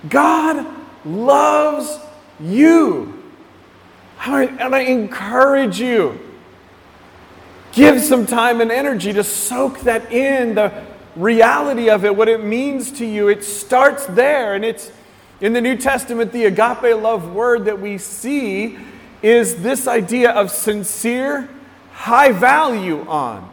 God 0.08 0.66
loves 1.04 1.98
you. 2.40 3.22
And 4.24 4.74
I 4.74 4.80
encourage 4.80 5.80
you. 5.80 6.18
Give 7.72 8.00
some 8.00 8.26
time 8.26 8.60
and 8.60 8.70
energy 8.70 9.12
to 9.12 9.24
soak 9.24 9.80
that 9.80 10.12
in, 10.12 10.54
the 10.54 10.72
reality 11.16 11.90
of 11.90 12.04
it, 12.04 12.14
what 12.14 12.28
it 12.28 12.44
means 12.44 12.90
to 12.92 13.06
you. 13.06 13.28
It 13.28 13.44
starts 13.44 14.06
there. 14.06 14.54
And 14.54 14.64
it's 14.64 14.90
in 15.40 15.52
the 15.52 15.60
New 15.60 15.76
Testament, 15.76 16.32
the 16.32 16.46
agape 16.46 17.00
love 17.00 17.32
word 17.32 17.66
that 17.66 17.80
we 17.80 17.98
see 17.98 18.78
is 19.22 19.62
this 19.62 19.86
idea 19.86 20.30
of 20.30 20.50
sincere 20.50 21.48
high 21.92 22.30
value 22.30 23.04
on, 23.08 23.52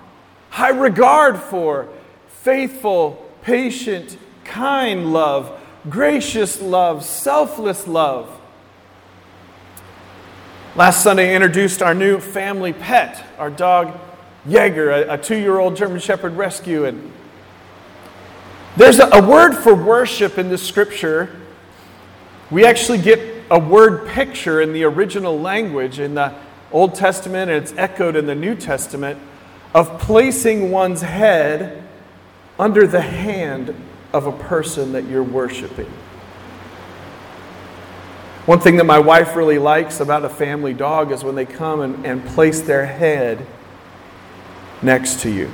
high 0.51 0.69
regard 0.69 1.37
for, 1.37 1.89
faithful, 2.27 3.27
patient, 3.41 4.17
kind 4.43 5.11
love, 5.11 5.59
gracious 5.89 6.61
love, 6.61 7.03
selfless 7.03 7.87
love. 7.87 8.41
Last 10.75 11.03
Sunday, 11.03 11.31
I 11.31 11.35
introduced 11.35 11.81
our 11.81 11.93
new 11.93 12.19
family 12.19 12.73
pet, 12.73 13.23
our 13.37 13.49
dog 13.49 13.97
Jaeger, 14.45 14.91
a, 14.91 15.13
a 15.13 15.17
two 15.17 15.37
year 15.37 15.57
old 15.57 15.75
German 15.75 15.99
Shepherd 15.99 16.33
rescue. 16.33 16.85
And 16.85 17.13
there's 18.75 18.99
a, 18.99 19.07
a 19.07 19.25
word 19.25 19.53
for 19.53 19.73
worship 19.73 20.37
in 20.37 20.49
the 20.49 20.57
scripture. 20.57 21.41
We 22.51 22.65
actually 22.65 22.99
get 22.99 23.45
a 23.49 23.59
word 23.59 24.07
picture 24.09 24.61
in 24.61 24.73
the 24.73 24.83
original 24.83 25.39
language 25.39 25.99
in 25.99 26.15
the 26.15 26.33
Old 26.71 26.95
Testament 26.95 27.49
and 27.49 27.63
it's 27.63 27.73
echoed 27.77 28.15
in 28.15 28.25
the 28.25 28.35
New 28.35 28.55
Testament 28.55 29.19
of 29.73 29.99
placing 29.99 30.71
one's 30.71 31.01
head 31.01 31.87
under 32.59 32.87
the 32.87 33.01
hand 33.01 33.73
of 34.15 34.27
a 34.27 34.31
person 34.31 34.93
that 34.93 35.05
you're 35.05 35.23
worshiping. 35.23 35.91
One 38.45 38.59
thing 38.59 38.77
that 38.77 38.85
my 38.85 38.99
wife 38.99 39.35
really 39.35 39.57
likes 39.57 39.99
about 39.99 40.23
a 40.23 40.29
family 40.29 40.73
dog 40.73 41.11
is 41.11 41.23
when 41.23 41.35
they 41.35 41.45
come 41.45 41.81
and, 41.81 42.05
and 42.05 42.25
place 42.25 42.61
their 42.61 42.85
head 42.85 43.45
next 44.81 45.21
to 45.21 45.29
you. 45.29 45.51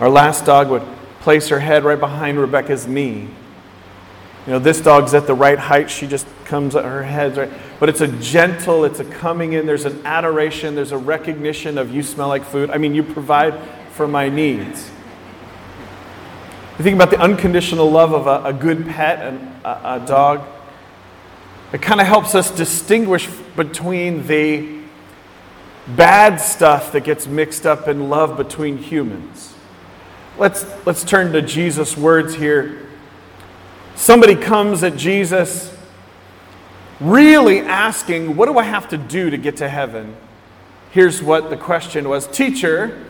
Our 0.00 0.08
last 0.08 0.44
dog 0.44 0.68
would 0.70 0.82
place 1.20 1.48
her 1.48 1.60
head 1.60 1.84
right 1.84 1.98
behind 1.98 2.38
Rebecca's 2.38 2.86
knee 2.86 3.28
you 4.46 4.52
know, 4.52 4.58
this 4.58 4.80
dog's 4.80 5.12
at 5.12 5.26
the 5.26 5.34
right 5.34 5.58
height. 5.58 5.90
She 5.90 6.06
just 6.06 6.26
comes, 6.44 6.74
at 6.74 6.84
her 6.84 7.02
head, 7.02 7.36
right. 7.36 7.50
But 7.78 7.88
it's 7.88 8.00
a 8.00 8.08
gentle, 8.08 8.84
it's 8.84 8.98
a 8.98 9.04
coming 9.04 9.52
in. 9.52 9.66
There's 9.66 9.84
an 9.84 10.04
adoration, 10.04 10.74
there's 10.74 10.92
a 10.92 10.98
recognition 10.98 11.76
of 11.76 11.94
you 11.94 12.02
smell 12.02 12.28
like 12.28 12.44
food. 12.44 12.70
I 12.70 12.78
mean, 12.78 12.94
you 12.94 13.02
provide 13.02 13.54
for 13.92 14.08
my 14.08 14.28
needs. 14.28 14.90
You 16.80 16.84
think 16.84 16.96
about 16.96 17.10
the 17.10 17.20
unconditional 17.20 17.90
love 17.90 18.14
of 18.14 18.26
a, 18.26 18.42
a 18.42 18.52
good 18.54 18.86
pet 18.86 19.18
and 19.20 19.38
a, 19.66 19.96
a 19.96 20.06
dog. 20.06 20.40
It 21.74 21.82
kind 21.82 22.00
of 22.00 22.06
helps 22.06 22.34
us 22.34 22.50
distinguish 22.50 23.26
between 23.54 24.26
the 24.26 24.80
bad 25.88 26.36
stuff 26.36 26.92
that 26.92 27.04
gets 27.04 27.26
mixed 27.26 27.66
up 27.66 27.86
in 27.86 28.08
love 28.08 28.38
between 28.38 28.78
humans. 28.78 29.52
Let's, 30.38 30.64
let's 30.86 31.04
turn 31.04 31.34
to 31.34 31.42
Jesus' 31.42 31.98
words 31.98 32.34
here 32.34 32.88
Somebody 33.94 34.34
comes 34.34 34.82
at 34.82 34.96
Jesus 34.96 35.76
really 36.98 37.58
asking, 37.58 38.36
What 38.36 38.46
do 38.46 38.56
I 38.56 38.62
have 38.62 38.88
to 38.88 38.96
do 38.96 39.28
to 39.28 39.36
get 39.36 39.58
to 39.58 39.68
heaven? 39.68 40.16
Here's 40.92 41.22
what 41.22 41.50
the 41.50 41.58
question 41.58 42.08
was 42.08 42.26
Teacher, 42.26 43.04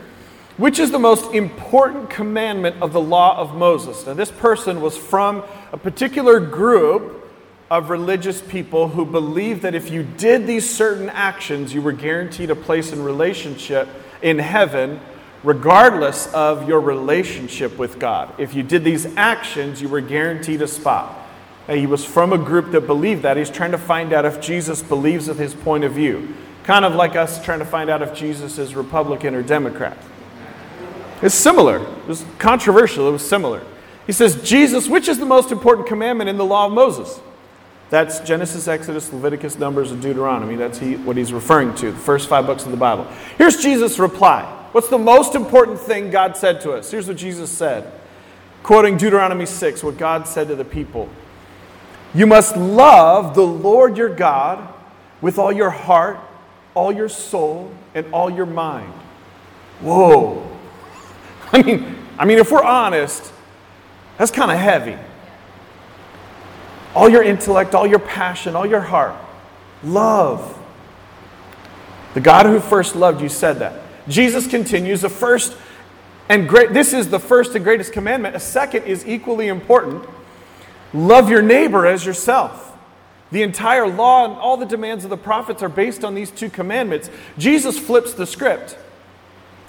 which 0.61 0.79
is 0.79 0.90
the 0.90 0.99
most 0.99 1.33
important 1.33 2.11
commandment 2.11 2.76
of 2.83 2.93
the 2.93 3.00
law 3.00 3.38
of 3.38 3.55
Moses? 3.55 4.07
Now, 4.07 4.12
this 4.12 4.31
person 4.31 4.83
was 4.83 4.95
from 4.95 5.43
a 5.73 5.79
particular 5.79 6.38
group 6.38 7.17
of 7.71 7.88
religious 7.88 8.43
people 8.43 8.88
who 8.88 9.07
believed 9.07 9.62
that 9.62 9.75
if 9.75 9.90
you 9.90 10.02
did 10.02 10.47
these 10.47 10.69
certain 10.69 11.09
actions, 11.09 11.73
you 11.73 11.81
were 11.81 11.93
guaranteed 11.93 12.50
a 12.50 12.55
place 12.55 12.93
in 12.93 13.02
relationship 13.02 13.88
in 14.21 14.38
heaven 14.38 15.00
regardless 15.43 16.26
of 16.35 16.69
your 16.69 16.81
relationship 16.81 17.79
with 17.79 17.99
God. 17.99 18.35
If 18.38 18.52
you 18.52 18.62
did 18.62 18.85
these 18.85 19.07
actions, 19.17 19.81
you 19.81 19.88
were 19.88 20.02
guaranteed 20.02 20.61
a 20.61 20.69
spot. 20.69 21.17
he 21.69 21.87
was 21.87 22.05
from 22.05 22.35
a 22.35 22.38
group 22.38 22.73
that 22.73 22.83
believed 22.83 23.23
that. 23.23 23.38
He's 23.38 23.49
trying 23.49 23.71
to 23.71 23.79
find 23.79 24.12
out 24.12 24.26
if 24.26 24.43
Jesus 24.43 24.83
believes 24.83 25.26
with 25.26 25.38
his 25.38 25.55
point 25.55 25.85
of 25.85 25.93
view. 25.93 26.35
Kind 26.64 26.85
of 26.85 26.95
like 26.95 27.17
us 27.17 27.43
trying 27.43 27.61
to 27.61 27.64
find 27.64 27.88
out 27.88 28.02
if 28.02 28.12
Jesus 28.12 28.59
is 28.59 28.75
Republican 28.75 29.35
or 29.35 29.43
Democrat. 29.43 29.97
It's 31.22 31.34
similar. 31.34 31.78
It 31.78 32.06
was 32.06 32.24
controversial. 32.38 33.08
It 33.08 33.12
was 33.12 33.26
similar. 33.26 33.62
He 34.06 34.12
says, 34.12 34.42
Jesus, 34.42 34.88
which 34.88 35.08
is 35.08 35.18
the 35.18 35.26
most 35.26 35.52
important 35.52 35.86
commandment 35.86 36.30
in 36.30 36.36
the 36.36 36.44
law 36.44 36.66
of 36.66 36.72
Moses? 36.72 37.20
That's 37.90 38.20
Genesis, 38.20 38.68
Exodus, 38.68 39.12
Leviticus, 39.12 39.58
Numbers, 39.58 39.90
and 39.90 40.00
Deuteronomy. 40.00 40.54
That's 40.54 40.78
he, 40.78 40.96
what 40.96 41.16
he's 41.16 41.32
referring 41.32 41.74
to, 41.76 41.90
the 41.90 41.98
first 41.98 42.28
five 42.28 42.46
books 42.46 42.64
of 42.64 42.70
the 42.70 42.76
Bible. 42.76 43.04
Here's 43.36 43.56
Jesus' 43.56 43.98
reply. 43.98 44.44
What's 44.72 44.88
the 44.88 44.98
most 44.98 45.34
important 45.34 45.80
thing 45.80 46.10
God 46.10 46.36
said 46.36 46.60
to 46.62 46.72
us? 46.72 46.90
Here's 46.90 47.08
what 47.08 47.16
Jesus 47.16 47.50
said, 47.50 47.92
quoting 48.62 48.96
Deuteronomy 48.96 49.46
6, 49.46 49.82
what 49.82 49.98
God 49.98 50.28
said 50.28 50.46
to 50.48 50.54
the 50.54 50.64
people 50.64 51.08
You 52.14 52.26
must 52.26 52.56
love 52.56 53.34
the 53.34 53.46
Lord 53.46 53.96
your 53.96 54.14
God 54.14 54.72
with 55.20 55.38
all 55.38 55.52
your 55.52 55.70
heart, 55.70 56.20
all 56.74 56.92
your 56.92 57.08
soul, 57.08 57.72
and 57.94 58.06
all 58.12 58.30
your 58.30 58.46
mind. 58.46 58.92
Whoa. 59.80 60.50
I 61.52 61.62
mean, 61.62 61.97
I 62.19 62.25
mean, 62.25 62.38
if 62.38 62.50
we're 62.50 62.62
honest, 62.62 63.33
that's 64.19 64.30
kind 64.30 64.50
of 64.50 64.59
heavy. 64.59 64.97
All 66.95 67.09
your 67.09 67.23
intellect, 67.23 67.75
all 67.75 67.87
your 67.87 67.99
passion, 67.99 68.57
all 68.57 68.66
your 68.66 68.80
heart. 68.80 69.16
Love. 69.83 70.57
The 72.14 72.21
God 72.21 72.47
who 72.47 72.61
first 72.61 72.97
loved 72.97 73.21
you 73.21 73.28
said 73.28 73.61
that. 73.61 73.80
Jesus 74.09 74.47
continues, 74.47 75.00
the 75.00 75.09
first 75.09 75.57
and 76.28 76.49
great, 76.49 76.73
this 76.73 76.92
is 76.92 77.09
the 77.09 77.19
first 77.19 77.57
and 77.57 77.64
greatest 77.64 77.92
commandment. 77.92 78.37
A 78.37 78.40
second 78.40 78.85
is 78.85 79.07
equally 79.07 79.49
important 79.49 80.09
love 80.92 81.28
your 81.28 81.42
neighbor 81.42 81.87
as 81.87 82.07
yourself. 82.07 82.76
The 83.33 83.42
entire 83.42 83.87
law 83.87 84.25
and 84.25 84.35
all 84.35 84.57
the 84.57 84.66
demands 84.66 85.04
of 85.04 85.11
the 85.11 85.16
prophets 85.16 85.62
are 85.62 85.69
based 85.69 86.04
on 86.04 86.14
these 86.14 86.30
two 86.30 86.50
commandments. 86.50 87.11
Jesus 87.38 87.78
flips 87.78 88.12
the 88.12 88.26
script. 88.26 88.76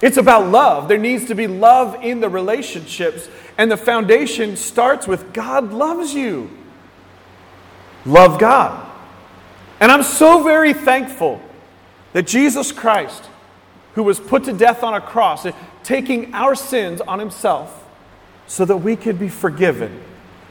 It's 0.02 0.18
about 0.18 0.48
love. 0.48 0.88
There 0.88 0.98
needs 0.98 1.24
to 1.26 1.34
be 1.34 1.46
love 1.46 2.02
in 2.02 2.20
the 2.20 2.28
relationships, 2.28 3.28
and 3.56 3.70
the 3.70 3.76
foundation 3.78 4.56
starts 4.56 5.06
with 5.06 5.32
God 5.32 5.72
loves 5.72 6.12
you. 6.12 6.50
Love 8.04 8.38
God. 8.38 8.90
And 9.80 9.90
I'm 9.90 10.02
so 10.02 10.42
very 10.42 10.74
thankful 10.74 11.40
that 12.12 12.26
Jesus 12.26 12.72
Christ 12.72 13.30
who 13.94 14.02
was 14.02 14.18
put 14.18 14.44
to 14.44 14.52
death 14.52 14.82
on 14.82 14.94
a 14.94 15.00
cross, 15.00 15.46
taking 15.82 16.32
our 16.34 16.54
sins 16.54 17.00
on 17.02 17.18
himself 17.18 17.86
so 18.46 18.64
that 18.64 18.78
we 18.78 18.96
could 18.96 19.18
be 19.18 19.28
forgiven, 19.28 20.02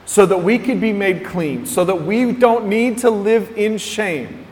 so 0.05 0.25
that 0.25 0.43
we 0.43 0.58
could 0.60 0.79
be 0.79 0.93
made 0.93 1.25
clean, 1.25 1.65
so 1.65 1.84
that 1.84 2.01
we 2.01 2.31
don't 2.31 2.67
need 2.67 3.00
to 3.00 3.10
live 3.10 3.58
in 3.58 3.77
shame. 3.77 4.46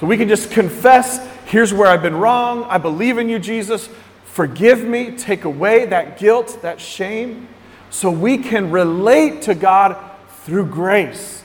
So 0.00 0.06
we 0.06 0.16
can 0.16 0.28
just 0.28 0.50
confess 0.50 1.26
here's 1.46 1.72
where 1.72 1.88
I've 1.88 2.02
been 2.02 2.16
wrong. 2.16 2.64
I 2.64 2.78
believe 2.78 3.18
in 3.18 3.28
you, 3.28 3.38
Jesus. 3.38 3.88
Forgive 4.36 4.84
me. 4.84 5.12
Take 5.12 5.46
away 5.46 5.86
that 5.86 6.18
guilt, 6.18 6.58
that 6.60 6.78
shame, 6.78 7.48
so 7.88 8.10
we 8.10 8.36
can 8.36 8.70
relate 8.70 9.40
to 9.42 9.54
God 9.54 9.96
through 10.44 10.66
grace. 10.66 11.42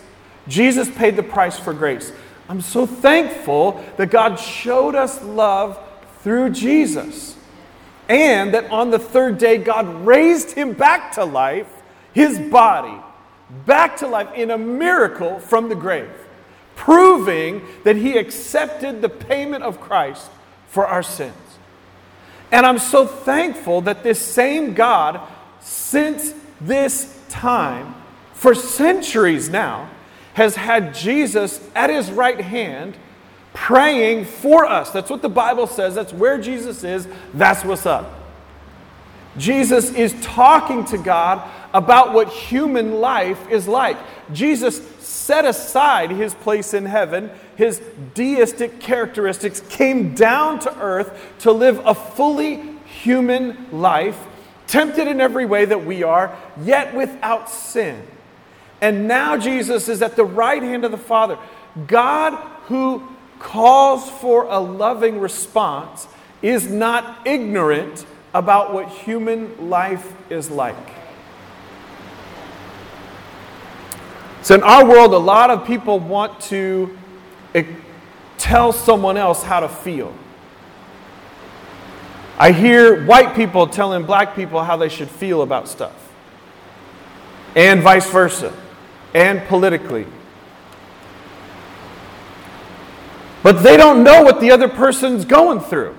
Jesus 0.49 0.91
paid 0.91 1.15
the 1.15 1.23
price 1.23 1.57
for 1.57 1.73
grace. 1.73 2.11
I'm 2.49 2.59
so 2.59 2.85
thankful 2.85 3.81
that 3.95 4.07
God 4.11 4.37
showed 4.37 4.93
us 4.93 5.23
love 5.23 5.79
through 6.19 6.49
Jesus. 6.49 7.37
And 8.09 8.53
that 8.53 8.69
on 8.69 8.91
the 8.91 8.99
third 8.99 9.37
day, 9.37 9.57
God 9.57 10.05
raised 10.05 10.51
him 10.51 10.73
back 10.73 11.13
to 11.13 11.23
life, 11.23 11.71
his 12.11 12.37
body, 12.37 13.01
back 13.65 13.95
to 13.99 14.07
life 14.07 14.33
in 14.33 14.51
a 14.51 14.57
miracle 14.57 15.39
from 15.39 15.69
the 15.69 15.75
grave, 15.75 16.11
proving 16.75 17.61
that 17.85 17.95
he 17.95 18.17
accepted 18.17 19.01
the 19.01 19.07
payment 19.07 19.63
of 19.63 19.79
Christ 19.79 20.29
for 20.67 20.85
our 20.85 21.03
sins. 21.03 21.50
And 22.51 22.65
I'm 22.65 22.79
so 22.79 23.05
thankful 23.07 23.81
that 23.81 24.03
this 24.03 24.19
same 24.19 24.73
God, 24.73 25.21
since 25.61 26.33
this 26.59 27.19
time, 27.29 27.95
for 28.33 28.53
centuries 28.53 29.49
now, 29.49 29.89
has 30.33 30.55
had 30.55 30.93
Jesus 30.93 31.65
at 31.75 31.89
his 31.89 32.11
right 32.11 32.39
hand 32.39 32.97
praying 33.53 34.25
for 34.25 34.65
us. 34.65 34.91
That's 34.91 35.09
what 35.09 35.21
the 35.21 35.29
Bible 35.29 35.67
says. 35.67 35.95
That's 35.95 36.13
where 36.13 36.39
Jesus 36.39 36.83
is. 36.83 37.07
That's 37.33 37.63
what's 37.63 37.85
up. 37.85 38.19
Jesus 39.37 39.93
is 39.93 40.13
talking 40.21 40.83
to 40.85 40.97
God 40.97 41.49
about 41.73 42.13
what 42.13 42.29
human 42.29 42.99
life 42.99 43.49
is 43.49 43.67
like. 43.67 43.97
Jesus 44.33 44.81
set 44.99 45.45
aside 45.45 46.11
his 46.11 46.33
place 46.33 46.73
in 46.73 46.85
heaven, 46.85 47.29
his 47.61 47.79
deistic 48.15 48.79
characteristics, 48.79 49.59
came 49.69 50.15
down 50.15 50.57
to 50.57 50.75
earth 50.79 51.35
to 51.37 51.51
live 51.51 51.79
a 51.85 51.93
fully 51.93 52.59
human 53.03 53.67
life, 53.71 54.17
tempted 54.65 55.07
in 55.07 55.21
every 55.21 55.45
way 55.45 55.65
that 55.65 55.85
we 55.85 56.01
are, 56.01 56.35
yet 56.63 56.95
without 56.95 57.51
sin. 57.51 58.01
And 58.81 59.07
now 59.07 59.37
Jesus 59.37 59.89
is 59.89 60.01
at 60.01 60.15
the 60.15 60.25
right 60.25 60.63
hand 60.63 60.85
of 60.85 60.89
the 60.89 60.97
Father. 60.97 61.37
God, 61.85 62.33
who 62.65 63.07
calls 63.37 64.09
for 64.09 64.45
a 64.45 64.57
loving 64.57 65.19
response 65.19 66.07
is 66.41 66.67
not 66.67 67.27
ignorant 67.27 68.07
about 68.33 68.73
what 68.73 68.89
human 68.89 69.69
life 69.69 70.15
is 70.31 70.49
like. 70.49 70.75
So, 74.41 74.55
in 74.55 74.63
our 74.63 74.83
world, 74.83 75.13
a 75.13 75.19
lot 75.19 75.51
of 75.51 75.67
people 75.67 75.99
want 75.99 76.41
to 76.41 76.97
eh, 77.53 77.65
tells 78.37 78.79
someone 78.79 79.17
else 79.17 79.43
how 79.43 79.59
to 79.59 79.69
feel. 79.69 80.13
I 82.37 82.51
hear 82.51 83.05
white 83.05 83.35
people 83.35 83.67
telling 83.67 84.05
black 84.05 84.35
people 84.35 84.63
how 84.63 84.77
they 84.77 84.89
should 84.89 85.09
feel 85.09 85.41
about 85.41 85.67
stuff, 85.67 86.11
and 87.55 87.81
vice 87.81 88.09
versa, 88.09 88.53
and 89.13 89.45
politically. 89.47 90.07
but 93.43 93.63
they 93.63 93.77
don't 93.77 94.03
know 94.03 94.23
what 94.23 94.39
the 94.39 94.51
other 94.51 94.67
person's 94.67 95.25
going 95.25 95.59
through. 95.59 95.95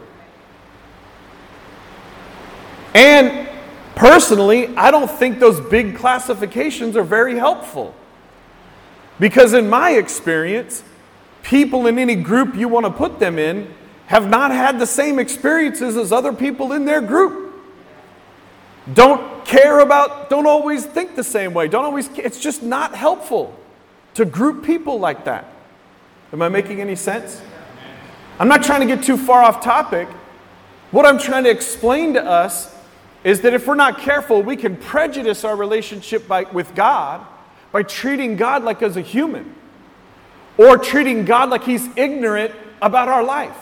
And 2.94 3.48
personally, 3.94 4.68
I 4.76 4.90
don't 4.90 5.10
think 5.10 5.40
those 5.40 5.60
big 5.60 5.96
classifications 5.96 6.96
are 6.96 7.04
very 7.04 7.36
helpful. 7.36 7.94
Because 9.18 9.54
in 9.54 9.68
my 9.68 9.92
experience, 9.92 10.84
people 11.42 11.86
in 11.86 11.98
any 11.98 12.14
group 12.14 12.54
you 12.54 12.68
want 12.68 12.86
to 12.86 12.92
put 12.92 13.18
them 13.18 13.38
in 13.38 13.72
have 14.06 14.28
not 14.28 14.50
had 14.50 14.78
the 14.78 14.86
same 14.86 15.18
experiences 15.18 15.96
as 15.96 16.12
other 16.12 16.32
people 16.32 16.72
in 16.72 16.84
their 16.84 17.00
group. 17.00 17.54
Don't 18.92 19.44
care 19.44 19.80
about, 19.80 20.28
don't 20.28 20.46
always 20.46 20.84
think 20.84 21.14
the 21.14 21.24
same 21.24 21.54
way. 21.54 21.68
Don't 21.68 21.84
always, 21.84 22.08
it's 22.18 22.40
just 22.40 22.62
not 22.62 22.94
helpful 22.94 23.56
to 24.14 24.24
group 24.24 24.64
people 24.64 24.98
like 24.98 25.24
that. 25.24 25.46
Am 26.32 26.42
I 26.42 26.48
making 26.48 26.80
any 26.80 26.96
sense? 26.96 27.40
I'm 28.38 28.48
not 28.48 28.62
trying 28.62 28.80
to 28.80 28.86
get 28.86 29.04
too 29.04 29.16
far 29.16 29.42
off 29.42 29.62
topic. 29.62 30.08
What 30.90 31.06
I'm 31.06 31.18
trying 31.18 31.44
to 31.44 31.50
explain 31.50 32.14
to 32.14 32.24
us 32.24 32.74
is 33.24 33.40
that 33.42 33.54
if 33.54 33.66
we're 33.66 33.74
not 33.74 33.98
careful, 33.98 34.42
we 34.42 34.56
can 34.56 34.76
prejudice 34.76 35.44
our 35.44 35.56
relationship 35.56 36.26
by, 36.26 36.42
with 36.44 36.74
God 36.74 37.24
by 37.70 37.82
treating 37.82 38.36
God 38.36 38.64
like 38.64 38.82
as 38.82 38.96
a 38.96 39.00
human 39.00 39.54
or 40.62 40.78
treating 40.78 41.24
God 41.24 41.50
like 41.50 41.64
he's 41.64 41.88
ignorant 41.96 42.54
about 42.80 43.08
our 43.08 43.24
life. 43.24 43.56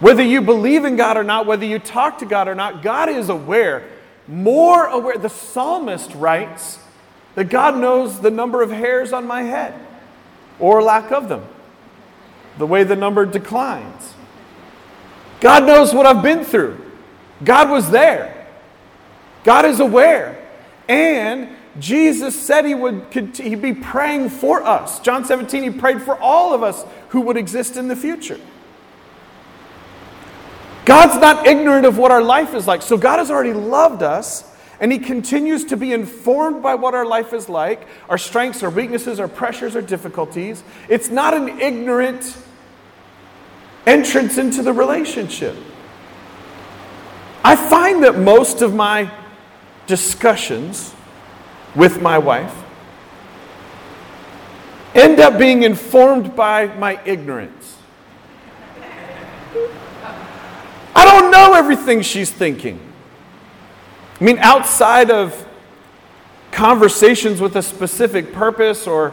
Whether 0.00 0.22
you 0.22 0.40
believe 0.40 0.84
in 0.84 0.96
God 0.96 1.16
or 1.16 1.24
not, 1.24 1.46
whether 1.46 1.64
you 1.64 1.78
talk 1.78 2.18
to 2.18 2.26
God 2.26 2.48
or 2.48 2.54
not, 2.54 2.82
God 2.82 3.08
is 3.08 3.28
aware, 3.28 3.88
more 4.26 4.86
aware. 4.86 5.18
The 5.18 5.28
psalmist 5.28 6.14
writes 6.14 6.78
that 7.34 7.50
God 7.50 7.78
knows 7.78 8.20
the 8.20 8.30
number 8.30 8.62
of 8.62 8.70
hairs 8.70 9.12
on 9.12 9.26
my 9.26 9.42
head 9.42 9.74
or 10.58 10.82
lack 10.82 11.12
of 11.12 11.28
them, 11.28 11.44
the 12.58 12.66
way 12.66 12.82
the 12.84 12.96
number 12.96 13.26
declines. 13.26 14.14
God 15.40 15.66
knows 15.66 15.92
what 15.92 16.06
I've 16.06 16.22
been 16.22 16.44
through. 16.44 16.80
God 17.44 17.70
was 17.70 17.90
there. 17.90 18.46
God 19.44 19.66
is 19.66 19.80
aware. 19.80 20.42
And 20.88 21.56
Jesus 21.78 22.38
said 22.38 22.64
he 22.64 22.74
would 22.74 23.06
he'd 23.12 23.60
be 23.60 23.74
praying 23.74 24.30
for 24.30 24.62
us. 24.62 25.00
John 25.00 25.24
17, 25.24 25.62
he 25.62 25.70
prayed 25.70 26.02
for 26.02 26.18
all 26.18 26.54
of 26.54 26.62
us 26.62 26.84
who 27.10 27.20
would 27.22 27.36
exist 27.36 27.76
in 27.76 27.88
the 27.88 27.96
future. 27.96 28.40
God's 30.84 31.20
not 31.20 31.46
ignorant 31.46 31.84
of 31.84 31.98
what 31.98 32.12
our 32.12 32.22
life 32.22 32.54
is 32.54 32.66
like. 32.66 32.80
So 32.80 32.96
God 32.96 33.18
has 33.18 33.30
already 33.30 33.52
loved 33.52 34.02
us 34.02 34.44
and 34.80 34.92
he 34.92 34.98
continues 34.98 35.64
to 35.64 35.76
be 35.76 35.92
informed 35.92 36.62
by 36.62 36.74
what 36.74 36.94
our 36.94 37.04
life 37.04 37.32
is 37.32 37.48
like, 37.48 37.86
our 38.08 38.18
strengths, 38.18 38.62
our 38.62 38.70
weaknesses, 38.70 39.18
our 39.18 39.28
pressures, 39.28 39.74
our 39.74 39.82
difficulties. 39.82 40.62
It's 40.88 41.08
not 41.08 41.34
an 41.34 41.60
ignorant 41.60 42.36
entrance 43.86 44.38
into 44.38 44.62
the 44.62 44.72
relationship. 44.72 45.56
I 47.42 47.56
find 47.56 48.04
that 48.04 48.18
most 48.18 48.62
of 48.62 48.74
my 48.74 49.10
discussions 49.86 50.92
with 51.76 52.02
my 52.02 52.18
wife 52.18 52.64
end 54.96 55.20
up 55.20 55.38
being 55.38 55.62
informed 55.62 56.34
by 56.34 56.66
my 56.78 56.98
ignorance. 57.04 57.76
I 60.94 61.04
don't 61.04 61.30
know 61.30 61.52
everything 61.52 62.00
she's 62.00 62.30
thinking. 62.30 62.80
I 64.18 64.24
mean, 64.24 64.38
outside 64.38 65.10
of 65.10 65.46
conversations 66.50 67.40
with 67.42 67.54
a 67.56 67.62
specific 67.62 68.32
purpose 68.32 68.86
or 68.86 69.12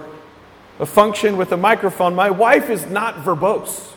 a 0.80 0.86
function 0.86 1.36
with 1.36 1.52
a 1.52 1.58
microphone, 1.58 2.16
my 2.16 2.30
wife 2.30 2.70
is 2.70 2.86
not 2.86 3.16
verbose. 3.16 3.92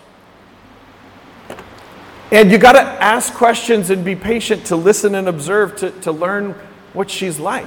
And 2.32 2.50
you 2.50 2.58
got 2.58 2.72
to 2.72 2.80
ask 2.80 3.32
questions 3.32 3.90
and 3.90 4.04
be 4.04 4.16
patient 4.16 4.66
to 4.66 4.76
listen 4.76 5.14
and 5.14 5.28
observe 5.28 5.76
to, 5.76 5.92
to 6.00 6.10
learn 6.10 6.56
what 6.92 7.08
she's 7.08 7.38
like. 7.38 7.64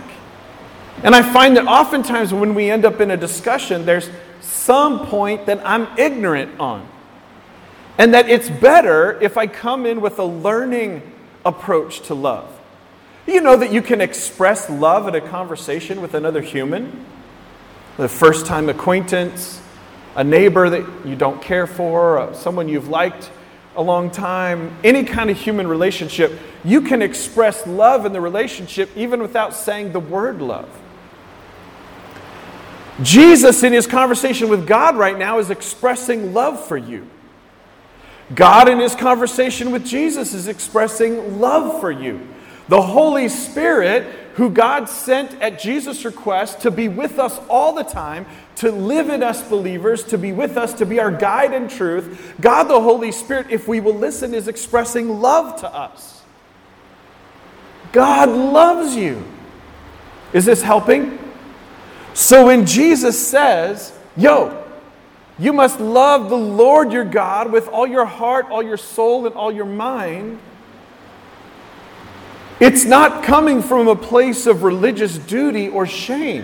And 1.04 1.16
I 1.16 1.22
find 1.22 1.56
that 1.58 1.66
oftentimes 1.66 2.34
when 2.34 2.54
we 2.56 2.70
end 2.70 2.86
up 2.86 3.00
in 3.00 3.12
a 3.12 3.18
discussion, 3.18 3.86
there's 3.86 4.10
some 4.42 5.08
point 5.08 5.46
that 5.46 5.66
I'm 5.66 5.88
ignorant 5.98 6.60
on. 6.60 6.88
And 7.98 8.14
that 8.14 8.30
it's 8.30 8.50
better 8.50 9.22
if 9.22 9.38
I 9.38 9.48
come 9.48 9.86
in 9.86 10.02
with 10.02 10.20
a 10.20 10.26
learning 10.26 11.02
approach 11.46 12.02
to 12.08 12.14
love. 12.14 12.54
You 13.28 13.42
know 13.42 13.56
that 13.56 13.72
you 13.72 13.82
can 13.82 14.02
express 14.02 14.70
love 14.70 15.08
in 15.08 15.16
a 15.16 15.22
conversation 15.22 16.02
with 16.02 16.14
another 16.16 16.42
human, 16.42 17.06
the 17.98 18.10
first 18.10 18.46
time 18.46 18.70
acquaintance, 18.70 19.62
a 20.16 20.24
neighbor 20.24 20.70
that 20.70 21.06
you 21.06 21.16
don't 21.16 21.42
care 21.42 21.68
for, 21.68 22.34
someone 22.34 22.68
you've 22.68 22.90
liked 22.90 23.30
a 23.76 23.82
long 23.82 24.10
time, 24.10 24.76
any 24.84 25.04
kind 25.04 25.30
of 25.30 25.40
human 25.40 25.68
relationship. 25.68 26.38
You 26.66 26.82
can 26.82 27.02
express 27.02 27.66
love 27.68 28.06
in 28.06 28.14
the 28.14 28.22
relationship 28.22 28.90
even 28.96 29.22
without 29.22 29.54
saying 29.54 29.94
the 29.94 30.00
word 30.00 30.42
love. 30.42 30.70
Jesus, 33.02 33.64
in 33.64 33.74
his 33.74 33.88
conversation 33.88 34.50
with 34.50 34.68
God 34.68 34.98
right 34.98 35.18
now, 35.18 35.40
is 35.40 35.50
expressing 35.50 36.34
love 36.34 36.66
for 36.66 36.78
you. 36.78 37.08
God, 38.36 38.70
in 38.70 38.80
his 38.80 38.96
conversation 38.96 39.72
with 39.72 39.86
Jesus, 39.86 40.34
is 40.34 40.48
expressing 40.48 41.40
love 41.40 41.80
for 41.80 41.92
you. 41.92 42.28
The 42.68 42.82
Holy 42.82 43.30
Spirit 43.30 44.06
who 44.40 44.50
God 44.50 44.88
sent 44.88 45.34
at 45.42 45.60
Jesus' 45.60 46.06
request 46.06 46.62
to 46.62 46.72
be 46.72 46.88
with 46.88 47.20
us 47.20 47.38
all 47.50 47.74
the 47.74 47.84
time, 47.84 48.26
to 48.56 48.72
live 48.72 49.10
in 49.10 49.22
us 49.22 49.42
believers, 49.48 50.02
to 50.06 50.18
be 50.18 50.32
with 50.32 50.56
us, 50.56 50.74
to 50.76 50.86
be 50.86 50.98
our 50.98 51.12
guide 51.12 51.54
in 51.54 51.68
truth, 51.68 52.36
God 52.40 52.64
the 52.64 52.80
Holy 52.80 53.12
Spirit, 53.12 53.48
if 53.50 53.68
we 53.68 53.82
will 53.82 53.96
listen, 53.96 54.34
is 54.34 54.48
expressing 54.48 55.20
love 55.20 55.60
to 55.60 55.68
us. 55.68 56.22
God 57.92 58.30
loves 58.30 58.96
you. 58.96 59.26
Is 60.32 60.46
this 60.46 60.62
helping? 60.62 61.20
So 62.19 62.47
when 62.47 62.65
Jesus 62.65 63.17
says, 63.17 63.97
Yo, 64.17 64.62
you 65.39 65.53
must 65.53 65.79
love 65.79 66.29
the 66.29 66.38
Lord 66.38 66.91
your 66.91 67.05
God 67.05 67.49
with 67.49 67.69
all 67.69 67.88
your 67.88 68.03
heart, 68.03 68.47
all 68.49 68.62
your 68.62 68.75
soul, 68.75 69.25
and 69.25 69.34
all 69.36 69.53
your 69.53 69.65
mind, 69.65 70.38
it's 72.60 72.84
not 72.84 73.23
coming 73.23 73.62
from 73.62 73.88
a 73.88 73.95
place 73.95 74.47
of 74.47 74.63
religious 74.63 75.17
duty 75.17 75.69
or 75.69 75.86
shame. 75.86 76.43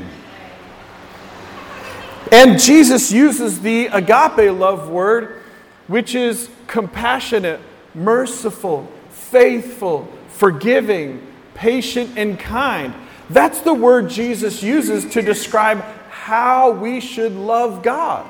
And 2.32 2.58
Jesus 2.58 3.12
uses 3.12 3.60
the 3.60 3.88
agape 3.88 4.58
love 4.58 4.88
word, 4.88 5.42
which 5.88 6.16
is 6.16 6.50
compassionate, 6.68 7.60
merciful, 7.94 8.90
faithful, 9.10 10.08
forgiving, 10.30 11.28
patient, 11.54 12.18
and 12.18 12.40
kind. 12.40 12.94
That's 13.30 13.60
the 13.62 13.74
word 13.74 14.10
Jesus 14.10 14.62
uses 14.62 15.06
to 15.14 15.22
describe 15.22 15.82
how 16.10 16.72
we 16.72 17.00
should 17.00 17.34
love 17.34 17.82
God. 17.82 18.30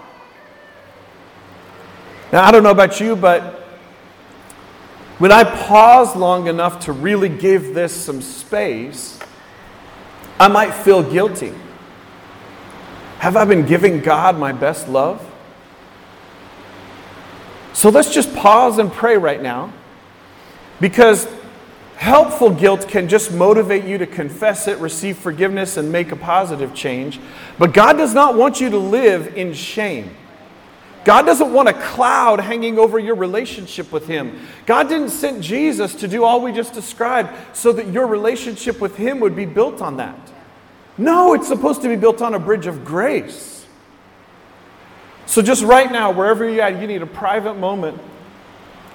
Now, 2.31 2.43
I 2.43 2.51
don't 2.51 2.63
know 2.63 2.71
about 2.71 2.99
you, 2.99 3.15
but 3.15 3.61
when 5.17 5.31
I 5.31 5.43
pause 5.43 6.15
long 6.15 6.47
enough 6.47 6.81
to 6.85 6.91
really 6.91 7.29
give 7.29 7.73
this 7.73 7.93
some 7.93 8.21
space, 8.21 9.19
I 10.39 10.47
might 10.47 10.73
feel 10.73 11.03
guilty. 11.03 11.53
Have 13.19 13.37
I 13.37 13.45
been 13.45 13.65
giving 13.65 14.01
God 14.01 14.37
my 14.37 14.51
best 14.51 14.89
love? 14.89 15.25
So 17.73 17.89
let's 17.89 18.13
just 18.13 18.33
pause 18.35 18.77
and 18.77 18.91
pray 18.91 19.17
right 19.17 19.41
now 19.41 19.73
because 20.79 21.27
helpful 21.97 22.49
guilt 22.49 22.87
can 22.87 23.07
just 23.07 23.31
motivate 23.31 23.85
you 23.85 23.97
to 23.97 24.07
confess 24.07 24.67
it, 24.67 24.77
receive 24.79 25.17
forgiveness, 25.17 25.77
and 25.77 25.91
make 25.91 26.11
a 26.11 26.15
positive 26.15 26.73
change. 26.73 27.19
But 27.57 27.73
God 27.73 27.97
does 27.97 28.13
not 28.13 28.35
want 28.35 28.61
you 28.61 28.69
to 28.69 28.77
live 28.77 29.35
in 29.35 29.53
shame. 29.53 30.15
God 31.05 31.27
doesn't 31.27 31.53
want 31.53 31.69
a 31.69 31.73
cloud 31.73 32.39
hanging 32.39 32.79
over 32.79 32.97
your 32.97 33.15
relationship 33.15 33.91
with 33.91 34.07
Him. 34.07 34.39
God 34.65 34.89
didn't 34.89 35.11
send 35.11 35.43
Jesus 35.43 35.93
to 35.95 36.07
do 36.07 36.23
all 36.23 36.41
we 36.41 36.51
just 36.51 36.73
described 36.73 37.29
so 37.55 37.71
that 37.73 37.87
your 37.87 38.07
relationship 38.07 38.81
with 38.81 38.97
Him 38.97 39.19
would 39.19 39.35
be 39.35 39.45
built 39.45 39.81
on 39.81 39.97
that. 39.97 40.17
No, 40.97 41.33
it's 41.33 41.47
supposed 41.47 41.83
to 41.83 41.89
be 41.89 41.95
built 41.95 42.23
on 42.23 42.33
a 42.33 42.39
bridge 42.39 42.65
of 42.65 42.83
grace. 42.83 43.67
So, 45.27 45.41
just 45.41 45.63
right 45.63 45.91
now, 45.91 46.11
wherever 46.11 46.49
you're 46.49 46.63
at, 46.63 46.79
you 46.79 46.87
need 46.87 47.01
a 47.01 47.07
private 47.07 47.55
moment. 47.55 47.99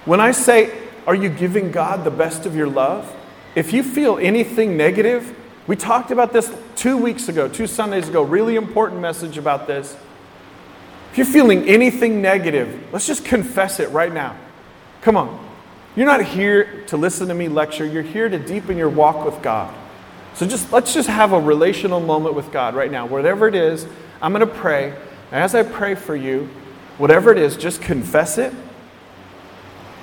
When 0.04 0.20
I 0.20 0.32
say, 0.32 0.76
Are 1.06 1.14
you 1.14 1.28
giving 1.28 1.70
God 1.70 2.04
the 2.04 2.10
best 2.10 2.46
of 2.46 2.54
your 2.54 2.68
love? 2.68 3.14
If 3.54 3.72
you 3.72 3.82
feel 3.82 4.18
anything 4.18 4.76
negative, 4.76 5.36
we 5.66 5.76
talked 5.76 6.10
about 6.10 6.32
this 6.32 6.52
two 6.76 6.96
weeks 6.96 7.28
ago, 7.28 7.48
two 7.48 7.66
Sundays 7.66 8.08
ago, 8.08 8.22
really 8.22 8.56
important 8.56 9.00
message 9.00 9.38
about 9.38 9.66
this. 9.66 9.96
If 11.12 11.18
you're 11.18 11.26
feeling 11.26 11.68
anything 11.68 12.22
negative, 12.22 12.92
let's 12.92 13.06
just 13.06 13.24
confess 13.24 13.80
it 13.80 13.90
right 13.90 14.12
now. 14.12 14.36
Come 15.02 15.16
on. 15.16 15.48
You're 15.96 16.06
not 16.06 16.24
here 16.24 16.84
to 16.86 16.96
listen 16.96 17.28
to 17.28 17.34
me 17.34 17.48
lecture, 17.48 17.84
you're 17.84 18.02
here 18.02 18.28
to 18.28 18.38
deepen 18.38 18.76
your 18.76 18.88
walk 18.88 19.24
with 19.24 19.42
God. 19.42 19.74
So 20.34 20.46
just 20.46 20.72
let's 20.72 20.94
just 20.94 21.08
have 21.08 21.32
a 21.32 21.40
relational 21.40 22.00
moment 22.00 22.34
with 22.34 22.52
God 22.52 22.74
right 22.74 22.90
now. 22.90 23.06
Whatever 23.06 23.48
it 23.48 23.56
is, 23.56 23.86
I'm 24.22 24.32
going 24.32 24.46
to 24.46 24.54
pray. 24.54 24.94
As 25.32 25.54
I 25.54 25.64
pray 25.64 25.94
for 25.96 26.14
you, 26.14 26.48
whatever 26.98 27.32
it 27.32 27.38
is, 27.38 27.56
just 27.56 27.82
confess 27.82 28.38
it. 28.38 28.54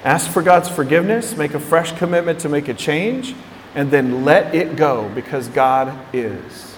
Ask 0.08 0.32
for 0.32 0.42
God's 0.42 0.70
forgiveness, 0.70 1.36
make 1.36 1.54
a 1.54 1.60
fresh 1.60 1.92
commitment 1.92 2.40
to 2.40 2.48
make 2.48 2.70
a 2.70 2.74
change, 2.74 3.36
and 3.76 3.92
then 3.92 4.24
let 4.24 4.56
it 4.56 4.78
go 4.78 5.10
because 5.14 5.50
God 5.50 5.94
is. 6.16 6.78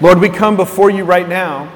Lord, 0.00 0.20
we 0.20 0.28
come 0.28 0.54
before 0.54 0.88
you 0.88 1.02
right 1.02 1.28
now 1.28 1.72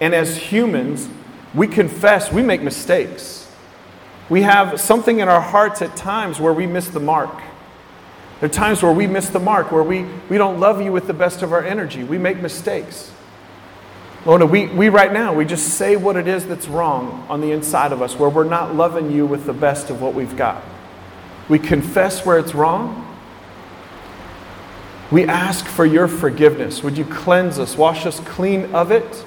and 0.00 0.14
as 0.14 0.38
humans, 0.38 1.06
we 1.52 1.66
confess 1.68 2.32
we 2.32 2.40
make 2.40 2.62
mistakes. 2.62 3.46
We 4.30 4.40
have 4.40 4.80
something 4.80 5.20
in 5.20 5.28
our 5.28 5.42
hearts 5.42 5.82
at 5.82 5.98
times 5.98 6.40
where 6.40 6.54
we 6.54 6.64
miss 6.64 6.88
the 6.88 7.00
mark. 7.00 7.36
There 8.40 8.48
are 8.48 8.52
times 8.52 8.82
where 8.82 8.90
we 8.90 9.06
miss 9.06 9.28
the 9.28 9.38
mark, 9.38 9.70
where 9.70 9.82
we, 9.82 10.06
we 10.30 10.38
don't 10.38 10.60
love 10.60 10.80
you 10.80 10.92
with 10.92 11.06
the 11.06 11.12
best 11.12 11.42
of 11.42 11.52
our 11.52 11.62
energy. 11.62 12.04
We 12.04 12.16
make 12.16 12.40
mistakes. 12.40 13.12
Oh, 14.24 14.36
Lord, 14.36 14.50
we, 14.50 14.66
we 14.68 14.88
right 14.88 15.12
now, 15.12 15.34
we 15.34 15.44
just 15.44 15.70
say 15.70 15.96
what 15.96 16.16
it 16.16 16.28
is 16.28 16.46
that's 16.46 16.68
wrong 16.68 17.26
on 17.28 17.40
the 17.40 17.50
inside 17.50 17.92
of 17.92 18.00
us, 18.00 18.16
where 18.16 18.30
we're 18.30 18.44
not 18.44 18.74
loving 18.74 19.10
you 19.10 19.26
with 19.26 19.46
the 19.46 19.52
best 19.52 19.90
of 19.90 20.00
what 20.00 20.14
we've 20.14 20.36
got. 20.36 20.62
We 21.48 21.58
confess 21.58 22.24
where 22.24 22.38
it's 22.38 22.54
wrong. 22.54 23.08
We 25.10 25.24
ask 25.24 25.66
for 25.66 25.84
your 25.84 26.08
forgiveness. 26.08 26.82
Would 26.82 26.96
you 26.96 27.04
cleanse 27.04 27.58
us, 27.58 27.76
wash 27.76 28.06
us 28.06 28.20
clean 28.20 28.74
of 28.74 28.90
it? 28.90 29.24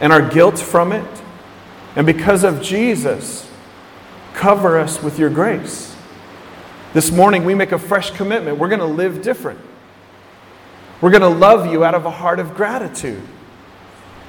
and 0.00 0.12
our 0.12 0.26
guilt 0.26 0.58
from 0.58 0.92
it. 0.92 1.22
And 1.96 2.06
because 2.06 2.44
of 2.44 2.62
Jesus, 2.62 3.50
cover 4.34 4.78
us 4.78 5.02
with 5.02 5.18
your 5.18 5.30
grace. 5.30 5.94
This 6.94 7.10
morning, 7.10 7.44
we 7.44 7.54
make 7.54 7.72
a 7.72 7.78
fresh 7.78 8.10
commitment. 8.10 8.58
We're 8.58 8.68
going 8.68 8.80
to 8.80 8.86
live 8.86 9.22
different. 9.22 9.60
We're 11.00 11.10
going 11.10 11.22
to 11.22 11.28
love 11.28 11.70
you 11.70 11.84
out 11.84 11.94
of 11.94 12.06
a 12.06 12.10
heart 12.10 12.38
of 12.40 12.54
gratitude. 12.54 13.22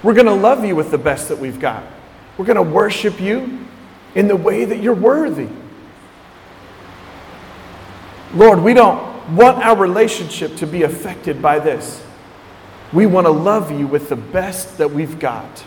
We're 0.01 0.13
going 0.13 0.27
to 0.27 0.33
love 0.33 0.63
you 0.63 0.75
with 0.75 0.91
the 0.91 0.97
best 0.97 1.27
that 1.29 1.37
we've 1.37 1.59
got. 1.59 1.83
We're 2.37 2.45
going 2.45 2.55
to 2.55 2.61
worship 2.61 3.19
you 3.19 3.65
in 4.15 4.27
the 4.27 4.35
way 4.35 4.65
that 4.65 4.81
you're 4.81 4.93
worthy. 4.93 5.49
Lord, 8.33 8.61
we 8.61 8.73
don't 8.73 9.35
want 9.35 9.57
our 9.65 9.75
relationship 9.75 10.55
to 10.57 10.67
be 10.67 10.83
affected 10.83 11.41
by 11.41 11.59
this. 11.59 12.03
We 12.93 13.05
want 13.05 13.27
to 13.27 13.31
love 13.31 13.71
you 13.71 13.87
with 13.87 14.09
the 14.09 14.15
best 14.15 14.77
that 14.77 14.89
we've 14.89 15.19
got. 15.19 15.65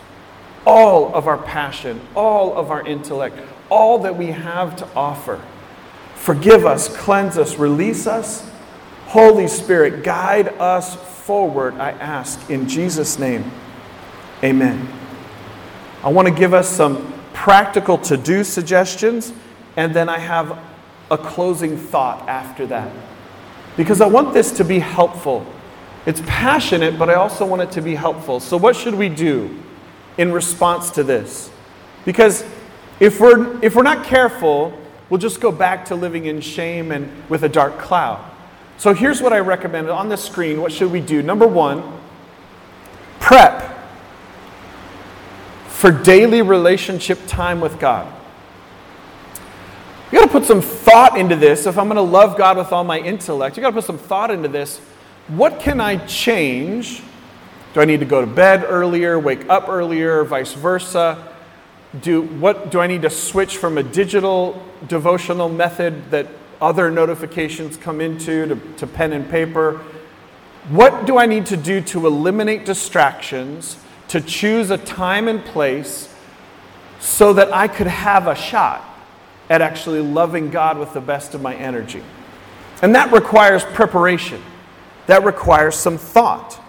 All 0.66 1.14
of 1.14 1.26
our 1.26 1.38
passion, 1.38 2.00
all 2.14 2.56
of 2.56 2.70
our 2.70 2.86
intellect, 2.86 3.36
all 3.68 3.98
that 4.00 4.16
we 4.16 4.26
have 4.28 4.76
to 4.76 4.88
offer. 4.94 5.40
Forgive 6.14 6.64
us, 6.64 6.94
cleanse 6.96 7.36
us, 7.36 7.58
release 7.58 8.06
us. 8.06 8.48
Holy 9.06 9.48
Spirit, 9.48 10.04
guide 10.04 10.48
us 10.58 10.94
forward, 10.94 11.74
I 11.74 11.90
ask, 11.90 12.48
in 12.48 12.68
Jesus' 12.68 13.18
name. 13.18 13.50
Amen. 14.42 14.88
I 16.02 16.08
want 16.08 16.28
to 16.28 16.34
give 16.34 16.52
us 16.52 16.68
some 16.68 17.12
practical 17.32 17.96
to 17.98 18.16
do 18.16 18.44
suggestions, 18.44 19.32
and 19.76 19.94
then 19.94 20.08
I 20.08 20.18
have 20.18 20.58
a 21.10 21.18
closing 21.18 21.76
thought 21.76 22.28
after 22.28 22.66
that. 22.66 22.92
Because 23.76 24.00
I 24.00 24.06
want 24.06 24.34
this 24.34 24.52
to 24.52 24.64
be 24.64 24.78
helpful 24.78 25.46
it's 26.04 26.20
passionate, 26.26 26.98
but 26.98 27.08
I 27.08 27.14
also 27.14 27.46
want 27.46 27.62
it 27.62 27.70
to 27.72 27.80
be 27.80 27.94
helpful. 27.94 28.40
So, 28.40 28.56
what 28.56 28.74
should 28.74 28.94
we 28.94 29.08
do 29.08 29.56
in 30.18 30.32
response 30.32 30.90
to 30.92 31.04
this? 31.04 31.50
Because 32.04 32.44
if 32.98 33.20
we're, 33.20 33.62
if 33.62 33.76
we're 33.76 33.84
not 33.84 34.04
careful, 34.04 34.76
we'll 35.08 35.20
just 35.20 35.40
go 35.40 35.52
back 35.52 35.84
to 35.86 35.94
living 35.94 36.26
in 36.26 36.40
shame 36.40 36.90
and 36.90 37.08
with 37.28 37.44
a 37.44 37.48
dark 37.48 37.78
cloud. 37.78 38.28
So, 38.78 38.92
here's 38.92 39.22
what 39.22 39.32
I 39.32 39.38
recommend 39.38 39.88
on 39.90 40.08
the 40.08 40.16
screen. 40.16 40.60
What 40.60 40.72
should 40.72 40.90
we 40.90 41.00
do? 41.00 41.22
Number 41.22 41.46
one, 41.46 42.00
prep 43.20 43.71
for 45.82 45.90
daily 45.90 46.42
relationship 46.42 47.18
time 47.26 47.60
with 47.60 47.80
God. 47.80 48.06
You 50.12 50.20
got 50.20 50.26
to 50.26 50.30
put 50.30 50.44
some 50.44 50.60
thought 50.60 51.18
into 51.18 51.34
this. 51.34 51.66
If 51.66 51.76
I'm 51.76 51.86
going 51.86 51.96
to 51.96 52.02
love 52.02 52.38
God 52.38 52.56
with 52.56 52.70
all 52.70 52.84
my 52.84 53.00
intellect, 53.00 53.56
you 53.56 53.62
got 53.62 53.70
to 53.70 53.74
put 53.74 53.82
some 53.82 53.98
thought 53.98 54.30
into 54.30 54.46
this 54.46 54.78
what 55.26 55.58
can 55.58 55.80
I 55.80 55.96
change? 56.06 57.02
Do 57.74 57.80
I 57.80 57.84
need 57.84 57.98
to 57.98 58.06
go 58.06 58.20
to 58.20 58.28
bed 58.28 58.64
earlier, 58.64 59.18
wake 59.18 59.50
up 59.50 59.68
earlier, 59.68 60.22
vice 60.22 60.52
versa? 60.52 61.34
Do, 62.00 62.22
what, 62.22 62.70
do 62.70 62.78
I 62.78 62.86
need 62.86 63.02
to 63.02 63.10
switch 63.10 63.56
from 63.56 63.76
a 63.76 63.82
digital 63.82 64.64
devotional 64.86 65.48
method 65.48 66.12
that 66.12 66.28
other 66.60 66.92
notifications 66.92 67.76
come 67.76 68.00
into 68.00 68.46
to, 68.46 68.74
to 68.76 68.86
pen 68.86 69.12
and 69.12 69.28
paper? 69.28 69.82
What 70.68 71.06
do 71.06 71.18
I 71.18 71.26
need 71.26 71.46
to 71.46 71.56
do 71.56 71.80
to 71.80 72.06
eliminate 72.06 72.64
distractions, 72.64 73.81
to 74.08 74.20
choose 74.20 74.70
a 74.70 74.78
time 74.78 75.28
and 75.28 75.44
place 75.44 76.14
so 77.00 77.32
that 77.32 77.52
I 77.52 77.68
could 77.68 77.86
have 77.86 78.26
a 78.26 78.34
shot 78.34 78.84
at 79.50 79.60
actually 79.60 80.00
loving 80.00 80.50
God 80.50 80.78
with 80.78 80.92
the 80.92 81.00
best 81.00 81.34
of 81.34 81.42
my 81.42 81.54
energy? 81.54 82.02
And 82.82 82.94
that 82.94 83.12
requires 83.12 83.64
preparation 83.64 84.42
that 85.06 85.24
requires 85.24 85.74
some 85.74 85.98
thought. 85.98 86.60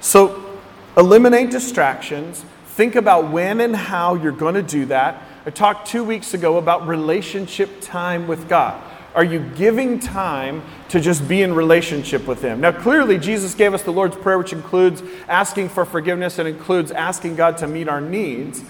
So, 0.00 0.58
eliminate 0.96 1.50
distractions. 1.50 2.44
Think 2.66 2.96
about 2.96 3.30
when 3.30 3.60
and 3.60 3.76
how 3.76 4.14
you're 4.14 4.32
going 4.32 4.54
to 4.54 4.62
do 4.62 4.86
that. 4.86 5.22
I 5.44 5.50
talked 5.50 5.88
two 5.88 6.04
weeks 6.04 6.34
ago 6.34 6.56
about 6.56 6.86
relationship 6.86 7.80
time 7.80 8.26
with 8.26 8.48
God. 8.48 8.82
Are 9.14 9.24
you 9.24 9.40
giving 9.56 9.98
time 9.98 10.62
to 10.88 10.98
just 10.98 11.28
be 11.28 11.42
in 11.42 11.54
relationship 11.54 12.26
with 12.26 12.40
Him? 12.40 12.60
Now, 12.60 12.72
clearly, 12.72 13.18
Jesus 13.18 13.54
gave 13.54 13.74
us 13.74 13.82
the 13.82 13.92
Lord's 13.92 14.16
Prayer, 14.16 14.38
which 14.38 14.54
includes 14.54 15.02
asking 15.28 15.68
for 15.68 15.84
forgiveness 15.84 16.38
and 16.38 16.48
includes 16.48 16.90
asking 16.90 17.36
God 17.36 17.58
to 17.58 17.66
meet 17.66 17.88
our 17.88 18.00
needs. 18.00 18.64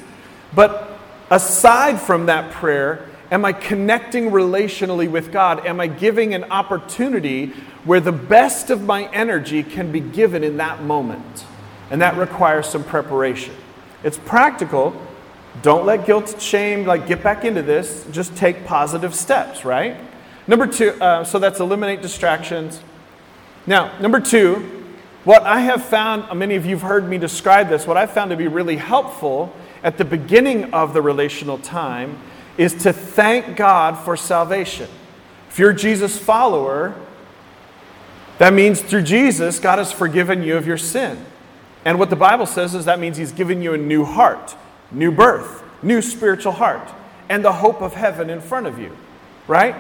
But 0.55 0.99
aside 1.31 2.01
from 2.01 2.27
that 2.27 2.51
prayer, 2.53 3.09
am 3.31 3.45
I 3.45 3.53
connecting 3.53 4.31
relationally 4.31 5.09
with 5.09 5.33
God? 5.33 5.65
Am 5.65 5.81
I 5.81 5.87
giving 5.87 6.35
an 6.35 6.45
opportunity 6.45 7.53
where 7.85 8.01
the 8.01 8.13
best 8.13 8.71
of 8.71 8.83
my 8.83 9.09
energy 9.13 9.63
can 9.63 9.93
be 9.93 10.01
given 10.01 10.43
in 10.43 10.57
that 10.57 10.83
moment? 10.83 11.47
And 11.91 12.03
that 12.03 12.17
requires 12.17 12.67
some 12.67 12.83
preparation. 12.83 13.55
It's 14.03 14.19
practical. 14.19 15.01
Don't 15.63 15.87
let 15.87 16.05
guilt, 16.05 16.41
shame, 16.41 16.85
like 16.85 17.07
get 17.07 17.23
back 17.23 17.45
into 17.45 17.63
this. 17.63 18.07
Just 18.11 18.35
take 18.35 18.65
positive 18.65 19.15
steps, 19.15 19.65
right? 19.65 19.97
Number 20.47 20.67
two, 20.67 20.91
uh, 21.01 21.25
so 21.25 21.39
that's 21.39 21.61
eliminate 21.61 22.03
distractions. 22.03 22.81
Now, 23.67 23.97
number 24.01 24.21
two, 24.21 24.83
what 25.25 25.45
I 25.45 25.61
have 25.61 25.85
found, 25.85 26.25
uh, 26.25 26.35
many 26.35 26.57
of 26.57 26.67
you 26.67 26.73
have 26.73 26.83
heard 26.83 27.09
me 27.09 27.17
describe 27.17 27.69
this, 27.69 27.87
what 27.87 27.97
I 27.97 28.07
found 28.07 28.31
to 28.31 28.37
be 28.37 28.49
really 28.49 28.77
helpful 28.77 29.55
at 29.85 29.99
the 29.99 30.05
beginning 30.05 30.75
of 30.75 30.95
the 30.95 31.03
relational 31.03 31.59
time 31.59 32.19
is 32.59 32.75
to 32.83 32.93
thank 32.93 33.57
God 33.57 33.97
for 33.97 34.17
salvation. 34.17 34.89
If 35.49 35.59
you're 35.59 35.71
a 35.71 35.77
Jesus 35.77 36.19
follower, 36.19 36.95
that 38.39 38.53
means 38.53 38.81
through 38.81 39.03
Jesus, 39.03 39.61
God 39.61 39.79
has 39.79 39.93
forgiven 39.93 40.43
you 40.43 40.57
of 40.57 40.67
your 40.67 40.79
sin. 40.79 41.25
And 41.85 41.99
what 41.99 42.11
the 42.11 42.17
Bible 42.17 42.47
says 42.47 42.75
is 42.75 42.85
that 42.87 42.99
means 42.99 43.17
He's 43.17 43.33
given 43.33 43.63
you 43.63 43.75
a 43.75 43.79
new 43.79 44.05
heart, 44.05 44.57
new 44.91 45.13
birth, 45.13 45.63
new 45.83 46.03
spiritual 46.03 46.53
heart, 46.53 46.89
and 47.29 47.45
the 47.45 47.53
hope 47.53 47.81
of 47.81 47.95
heaven 47.95 48.29
in 48.29 48.41
front 48.41 48.67
of 48.67 48.79
you, 48.79 48.97
right? 49.47 49.77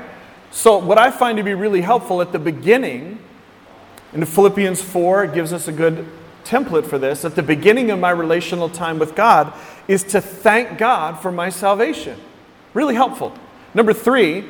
So, 0.53 0.77
what 0.77 0.99
I 0.99 1.11
find 1.11 1.38
to 1.38 1.43
be 1.43 1.55
really 1.55 1.81
helpful 1.81 2.21
at 2.21 2.31
the 2.31 2.38
beginning, 2.38 3.19
in 4.12 4.23
Philippians 4.27 4.83
4, 4.83 5.25
it 5.25 5.35
gives 5.35 5.51
us 5.51 5.67
a 5.67 5.73
good 5.73 6.07
template 6.45 6.85
for 6.85 6.99
this. 6.99 7.25
At 7.25 7.35
the 7.35 7.43
beginning 7.43 7.91
of 7.91 7.99
my 7.99 8.11
relational 8.11 8.69
time 8.69 8.99
with 8.99 9.15
God, 9.15 9.55
is 9.88 10.05
to 10.05 10.21
thank 10.21 10.77
God 10.77 11.19
for 11.21 11.33
my 11.33 11.49
salvation. 11.49 12.21
Really 12.75 12.95
helpful. 12.95 13.33
Number 13.73 13.95
three, 13.95 14.45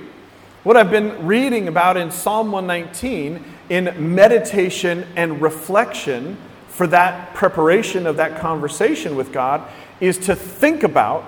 what 0.65 0.77
I've 0.77 0.91
been 0.91 1.25
reading 1.25 1.69
about 1.69 1.97
in 1.97 2.11
Psalm 2.11 2.51
119 2.51 3.45
in 3.69 4.15
meditation 4.15 5.07
and 5.15 5.41
reflection 5.41 6.37
for 6.67 6.88
that 6.88 7.33
preparation 7.33 8.09
of 8.09 8.17
that 8.17 8.41
conversation 8.41 9.15
with 9.15 9.33
God 9.33 9.62
is 10.01 10.19
to 10.19 10.35
think 10.35 10.83
about 10.83 11.23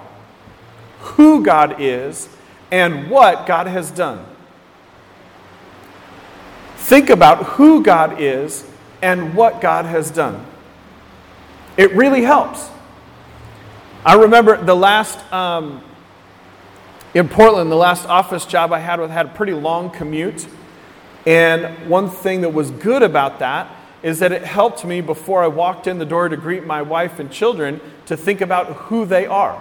who 0.99 1.45
God 1.45 1.77
is 1.79 2.29
and 2.73 3.09
what 3.09 3.47
God 3.47 3.69
has 3.69 3.93
done. 3.93 4.34
Think 6.85 7.09
about 7.09 7.45
who 7.45 7.83
God 7.83 8.21
is 8.21 8.63
and 9.01 9.35
what 9.35 9.63
God 9.63 9.87
has 9.87 10.11
done. 10.11 10.45
It 11.79 11.91
really 11.93 12.21
helps. 12.21 12.69
I 14.05 14.17
remember 14.17 14.63
the 14.63 14.77
last, 14.77 15.19
um, 15.33 15.83
in 17.15 17.27
Portland, 17.31 17.73
the 17.73 17.77
last 17.77 18.07
office 18.07 18.45
job 18.45 18.71
I 18.71 18.81
had 18.81 19.01
with 19.01 19.11
had 19.11 19.25
a 19.25 19.29
pretty 19.31 19.55
long 19.55 19.89
commute. 19.89 20.47
And 21.25 21.89
one 21.89 22.11
thing 22.11 22.43
that 22.43 22.53
was 22.53 22.71
good 22.71 23.03
about 23.03 23.39
that 23.39 23.75
is 24.03 24.19
that 24.19 24.31
it 24.31 24.43
helped 24.43 24.85
me 24.85 25.01
before 25.01 25.43
I 25.43 25.47
walked 25.47 25.87
in 25.87 25.99
the 25.99 26.05
door 26.05 26.29
to 26.29 26.37
greet 26.37 26.67
my 26.67 26.83
wife 26.83 27.19
and 27.19 27.31
children 27.31 27.81
to 28.05 28.15
think 28.15 28.43
about 28.43 28.67
who 28.67 29.07
they 29.07 29.25
are. 29.25 29.59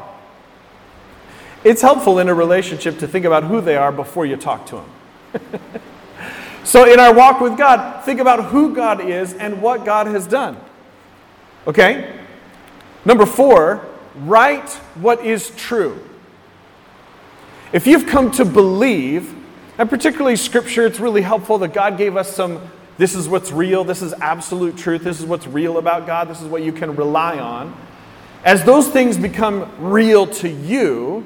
It's 1.64 1.82
helpful 1.82 2.20
in 2.20 2.28
a 2.28 2.34
relationship 2.34 3.00
to 3.00 3.08
think 3.08 3.24
about 3.24 3.46
who 3.46 3.62
they 3.62 3.78
are 3.78 3.94
before 3.94 4.26
you 4.26 4.36
talk 4.36 4.66
to 4.66 4.84
them. 5.32 5.82
So, 6.64 6.92
in 6.92 7.00
our 7.00 7.14
walk 7.14 7.42
with 7.42 7.58
God, 7.58 8.04
think 8.06 8.20
about 8.20 8.46
who 8.46 8.74
God 8.74 9.02
is 9.02 9.34
and 9.34 9.62
what 9.62 9.84
God 9.86 10.08
has 10.08 10.26
done. 10.26 10.58
Okay? 11.68 12.20
Number 13.06 13.26
four, 13.26 13.86
write 14.16 14.70
what 14.96 15.26
is 15.26 15.50
true. 15.52 16.00
If 17.74 17.86
you've 17.86 18.08
come 18.08 18.32
to 18.32 18.46
believe, 18.46 19.36
and 19.78 19.90
particularly 19.90 20.36
scripture, 20.38 20.86
it's 20.86 21.00
really 21.00 21.22
helpful 21.22 21.58
that 21.60 21.74
God 21.74 21.98
gave 21.98 22.16
us 22.16 22.34
some 22.34 22.62
this 22.96 23.16
is 23.16 23.28
what's 23.28 23.52
real, 23.52 23.84
this 23.84 24.04
is 24.04 24.14
absolute 24.14 24.78
truth, 24.78 25.04
this 25.04 25.20
is 25.20 25.26
what's 25.26 25.48
real 25.48 25.80
about 25.80 26.06
God, 26.06 26.30
this 26.30 26.42
is 26.42 26.48
what 26.48 26.62
you 26.62 26.72
can 26.72 26.96
rely 26.96 27.40
on. 27.40 27.76
As 28.46 28.64
those 28.64 28.88
things 28.88 29.18
become 29.18 29.70
real 29.80 30.28
to 30.28 30.48
you, 30.48 31.26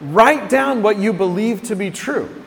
write 0.00 0.48
down 0.48 0.82
what 0.82 0.98
you 0.98 1.12
believe 1.12 1.62
to 1.64 1.76
be 1.76 1.90
true 1.90 2.42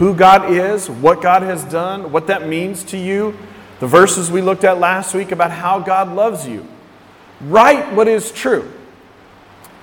who 0.00 0.14
God 0.14 0.50
is, 0.50 0.88
what 0.88 1.20
God 1.20 1.42
has 1.42 1.62
done, 1.62 2.10
what 2.10 2.26
that 2.28 2.48
means 2.48 2.82
to 2.84 2.96
you, 2.96 3.36
the 3.80 3.86
verses 3.86 4.30
we 4.30 4.40
looked 4.40 4.64
at 4.64 4.80
last 4.80 5.14
week 5.14 5.30
about 5.30 5.50
how 5.50 5.78
God 5.78 6.14
loves 6.14 6.48
you. 6.48 6.66
Write 7.42 7.92
what 7.92 8.08
is 8.08 8.32
true. 8.32 8.72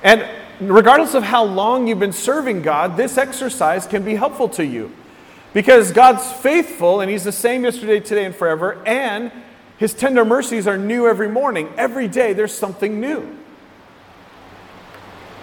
And 0.01 0.27
regardless 0.60 1.13
of 1.13 1.21
how 1.21 1.43
long 1.43 1.86
you've 1.86 1.99
been 1.99 2.12
serving 2.12 2.63
God, 2.63 2.97
this 2.97 3.15
exercise 3.15 3.86
can 3.86 4.03
be 4.03 4.15
helpful 4.15 4.49
to 4.49 4.65
you. 4.65 4.91
Because 5.53 5.91
God's 5.91 6.32
faithful 6.32 6.99
and 7.01 7.12
He's 7.12 7.23
the 7.23 7.32
same 7.32 7.63
yesterday, 7.63 7.99
today, 7.99 8.25
and 8.25 8.36
forever, 8.36 8.82
and 8.88 9.32
His 9.77 9.93
tender 9.93 10.25
mercies 10.25 10.65
are 10.65 10.80
new 10.80 11.08
every 11.08 11.30
morning. 11.30 11.69
Every 11.77 12.08
day 12.08 12.34
there's 12.34 12.53
something 12.53 12.99
new. 12.99 13.38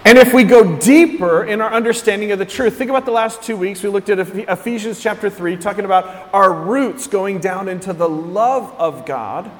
And 0.06 0.18
if 0.18 0.34
we 0.34 0.44
go 0.44 0.76
deeper 0.76 1.44
in 1.44 1.62
our 1.62 1.72
understanding 1.72 2.30
of 2.30 2.38
the 2.38 2.44
truth, 2.44 2.76
think 2.76 2.90
about 2.90 3.06
the 3.06 3.10
last 3.10 3.42
two 3.42 3.56
weeks. 3.56 3.82
We 3.82 3.88
looked 3.88 4.10
at 4.10 4.18
Ephesians 4.18 5.00
chapter 5.00 5.30
3, 5.30 5.56
talking 5.56 5.86
about 5.86 6.28
our 6.34 6.52
roots 6.52 7.06
going 7.06 7.38
down 7.38 7.68
into 7.68 7.94
the 7.94 8.08
love 8.08 8.74
of 8.78 9.06
God. 9.06 9.50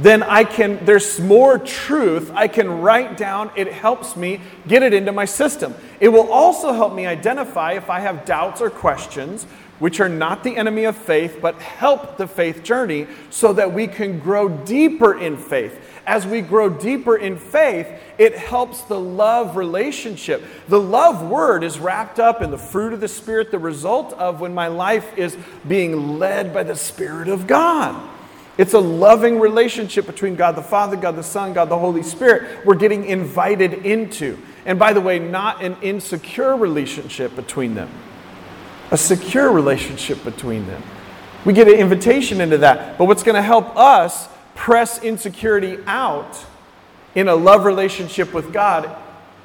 Then 0.00 0.24
I 0.24 0.42
can, 0.42 0.84
there's 0.84 1.20
more 1.20 1.58
truth 1.60 2.32
I 2.34 2.48
can 2.48 2.80
write 2.80 3.16
down. 3.16 3.52
It 3.54 3.72
helps 3.72 4.16
me 4.16 4.40
get 4.66 4.82
it 4.82 4.92
into 4.92 5.12
my 5.12 5.26
system. 5.26 5.76
It 6.00 6.08
will 6.08 6.32
also 6.32 6.72
help 6.72 6.92
me 6.92 7.06
identify 7.06 7.74
if 7.74 7.88
I 7.88 8.00
have 8.00 8.24
doubts 8.24 8.60
or 8.60 8.68
questions, 8.68 9.44
which 9.78 10.00
are 10.00 10.08
not 10.08 10.42
the 10.42 10.56
enemy 10.56 10.84
of 10.84 10.96
faith, 10.96 11.38
but 11.40 11.54
help 11.62 12.16
the 12.16 12.26
faith 12.26 12.64
journey 12.64 13.06
so 13.30 13.52
that 13.52 13.72
we 13.72 13.86
can 13.86 14.18
grow 14.18 14.48
deeper 14.48 15.20
in 15.20 15.36
faith 15.36 15.91
as 16.06 16.26
we 16.26 16.40
grow 16.40 16.68
deeper 16.68 17.16
in 17.16 17.36
faith, 17.36 17.86
it 18.18 18.36
helps 18.36 18.82
the 18.82 18.98
love 18.98 19.56
relationship. 19.56 20.42
The 20.68 20.80
love 20.80 21.28
word 21.28 21.64
is 21.64 21.78
wrapped 21.78 22.18
up 22.18 22.42
in 22.42 22.50
the 22.50 22.58
fruit 22.58 22.92
of 22.92 23.00
the 23.00 23.08
Spirit, 23.08 23.50
the 23.50 23.58
result 23.58 24.12
of 24.14 24.40
when 24.40 24.54
my 24.54 24.68
life 24.68 25.16
is 25.16 25.36
being 25.66 26.18
led 26.18 26.52
by 26.52 26.64
the 26.64 26.76
Spirit 26.76 27.28
of 27.28 27.46
God. 27.46 28.10
It's 28.58 28.74
a 28.74 28.80
loving 28.80 29.40
relationship 29.40 30.06
between 30.06 30.36
God 30.36 30.56
the 30.56 30.62
Father, 30.62 30.96
God 30.96 31.16
the 31.16 31.22
Son, 31.22 31.52
God 31.52 31.68
the 31.68 31.78
Holy 31.78 32.02
Spirit. 32.02 32.66
We're 32.66 32.74
getting 32.74 33.04
invited 33.06 33.72
into. 33.86 34.38
And 34.66 34.78
by 34.78 34.92
the 34.92 35.00
way, 35.00 35.18
not 35.18 35.62
an 35.62 35.76
insecure 35.82 36.56
relationship 36.56 37.34
between 37.34 37.74
them, 37.74 37.90
a 38.90 38.96
secure 38.96 39.50
relationship 39.50 40.22
between 40.22 40.66
them. 40.66 40.82
We 41.44 41.52
get 41.52 41.66
an 41.66 41.74
invitation 41.74 42.40
into 42.40 42.58
that. 42.58 42.98
But 42.98 43.06
what's 43.06 43.22
going 43.22 43.34
to 43.34 43.42
help 43.42 43.76
us 43.76 44.28
press 44.54 45.02
insecurity 45.02 45.78
out 45.86 46.44
in 47.14 47.28
a 47.28 47.34
love 47.34 47.64
relationship 47.64 48.32
with 48.32 48.52
God 48.52 48.96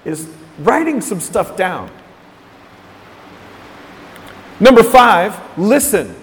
is 0.05 0.29
writing 0.59 1.01
some 1.01 1.19
stuff 1.19 1.57
down. 1.57 1.89
Number 4.59 4.83
five, 4.83 5.39
listen. 5.57 6.15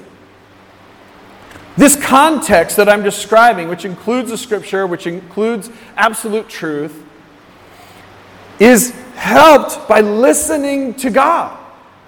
This 1.77 1.97
context 1.97 2.77
that 2.77 2.89
I'm 2.89 3.03
describing, 3.03 3.69
which 3.69 3.85
includes 3.85 4.31
the 4.31 4.39
scripture, 4.39 4.87
which 4.87 5.07
includes 5.07 5.71
absolute 5.97 6.49
truth, 6.49 7.05
is 8.61 8.93
helped 9.17 9.89
by 9.89 10.01
listening 10.01 10.95
to 10.95 11.11
God. 11.11 11.59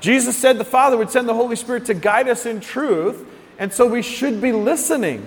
Jesus 0.00 0.36
said 0.36 0.58
the 0.58 0.64
Father 0.64 0.96
would 0.96 1.10
send 1.10 1.28
the 1.28 1.34
Holy 1.34 1.56
Spirit 1.56 1.84
to 1.86 1.94
guide 1.94 2.28
us 2.28 2.46
in 2.46 2.60
truth, 2.60 3.26
and 3.58 3.72
so 3.72 3.86
we 3.86 4.02
should 4.02 4.40
be 4.40 4.52
listening. 4.52 5.26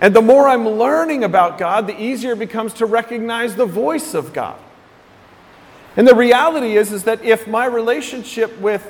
And 0.00 0.14
the 0.14 0.22
more 0.22 0.48
I'm 0.48 0.68
learning 0.68 1.24
about 1.24 1.58
God, 1.58 1.86
the 1.86 2.00
easier 2.00 2.32
it 2.32 2.38
becomes 2.38 2.72
to 2.74 2.86
recognize 2.86 3.56
the 3.56 3.66
voice 3.66 4.14
of 4.14 4.32
God. 4.32 4.58
And 5.96 6.06
the 6.06 6.14
reality 6.14 6.76
is, 6.76 6.92
is 6.92 7.04
that 7.04 7.24
if 7.24 7.48
my 7.48 7.66
relationship 7.66 8.56
with 8.60 8.88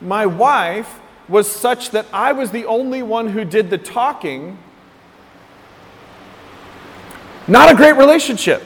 my 0.00 0.24
wife 0.24 1.00
was 1.28 1.50
such 1.50 1.90
that 1.90 2.06
I 2.12 2.32
was 2.32 2.50
the 2.50 2.64
only 2.66 3.02
one 3.02 3.28
who 3.28 3.44
did 3.44 3.68
the 3.68 3.78
talking, 3.78 4.58
not 7.46 7.70
a 7.70 7.74
great 7.74 7.96
relationship. 7.96 8.62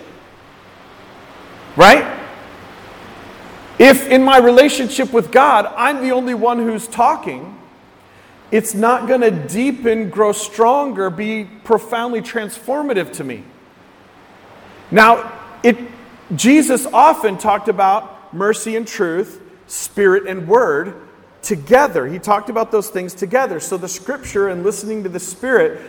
Right? 1.76 2.18
If 3.79 4.09
in 4.09 4.22
my 4.22 4.38
relationship 4.38 5.12
with 5.12 5.33
God, 5.33 5.72
I'm 5.76 6.03
the 6.03 6.12
only 6.12 6.35
one 6.35 6.59
who's 6.59 6.87
talking, 6.87 7.59
it's 8.50 8.74
not 8.74 9.06
going 9.06 9.20
to 9.20 9.30
deepen, 9.30 10.10
grow 10.10 10.32
stronger, 10.32 11.10
be 11.10 11.44
profoundly 11.44 12.20
transformative 12.20 13.12
to 13.14 13.24
me. 13.24 13.44
Now, 14.90 15.38
it, 15.62 15.78
Jesus 16.34 16.86
often 16.86 17.38
talked 17.38 17.68
about 17.68 18.34
mercy 18.34 18.76
and 18.76 18.86
truth, 18.86 19.40
spirit 19.66 20.26
and 20.26 20.48
word, 20.48 20.94
together. 21.42 22.06
He 22.06 22.18
talked 22.18 22.50
about 22.50 22.70
those 22.70 22.90
things 22.90 23.14
together. 23.14 23.60
So 23.60 23.76
the 23.76 23.88
scripture 23.88 24.48
and 24.48 24.62
listening 24.62 25.02
to 25.04 25.08
the 25.08 25.20
Spirit, 25.20 25.80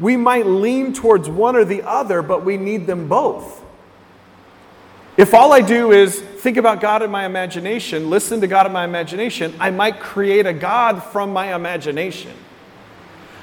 we 0.00 0.16
might 0.16 0.46
lean 0.46 0.92
towards 0.92 1.28
one 1.28 1.56
or 1.56 1.64
the 1.64 1.82
other, 1.82 2.22
but 2.22 2.44
we 2.44 2.56
need 2.56 2.86
them 2.86 3.08
both. 3.08 3.64
If 5.16 5.34
all 5.34 5.52
I 5.52 5.60
do 5.60 5.92
is 5.92 6.22
think 6.38 6.56
about 6.56 6.80
God 6.80 7.02
in 7.02 7.10
my 7.10 7.26
imagination, 7.26 8.10
listen 8.10 8.40
to 8.40 8.46
God 8.46 8.66
in 8.66 8.72
my 8.72 8.84
imagination, 8.84 9.54
I 9.58 9.70
might 9.70 10.00
create 10.00 10.46
a 10.46 10.52
God 10.52 11.02
from 11.02 11.32
my 11.32 11.54
imagination. 11.54 12.32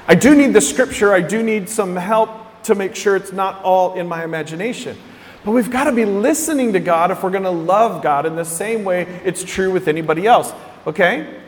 I 0.07 0.15
do 0.15 0.35
need 0.35 0.53
the 0.53 0.61
scripture, 0.61 1.13
I 1.13 1.21
do 1.21 1.43
need 1.43 1.67
some 1.69 1.95
help 1.95 2.63
to 2.63 2.75
make 2.75 2.95
sure 2.95 3.15
it's 3.15 3.33
not 3.33 3.61
all 3.63 3.95
in 3.95 4.07
my 4.07 4.23
imagination. 4.23 4.97
But 5.43 5.51
we've 5.51 5.69
got 5.69 5.83
to 5.83 5.91
be 5.91 6.05
listening 6.05 6.73
to 6.73 6.79
God 6.79 7.11
if 7.11 7.21
we're 7.21 7.29
going 7.29 7.43
to 7.43 7.51
love 7.51 8.01
God 8.01 8.25
in 8.25 8.35
the 8.35 8.45
same 8.45 8.83
way 8.83 9.03
it's 9.23 9.43
true 9.43 9.71
with 9.71 9.87
anybody 9.87 10.25
else. 10.25 10.51
Okay? 10.87 11.41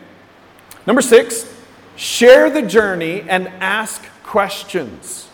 Number 0.86 1.02
six, 1.02 1.52
share 1.96 2.50
the 2.50 2.62
journey 2.62 3.22
and 3.22 3.48
ask 3.60 4.04
questions. 4.24 5.30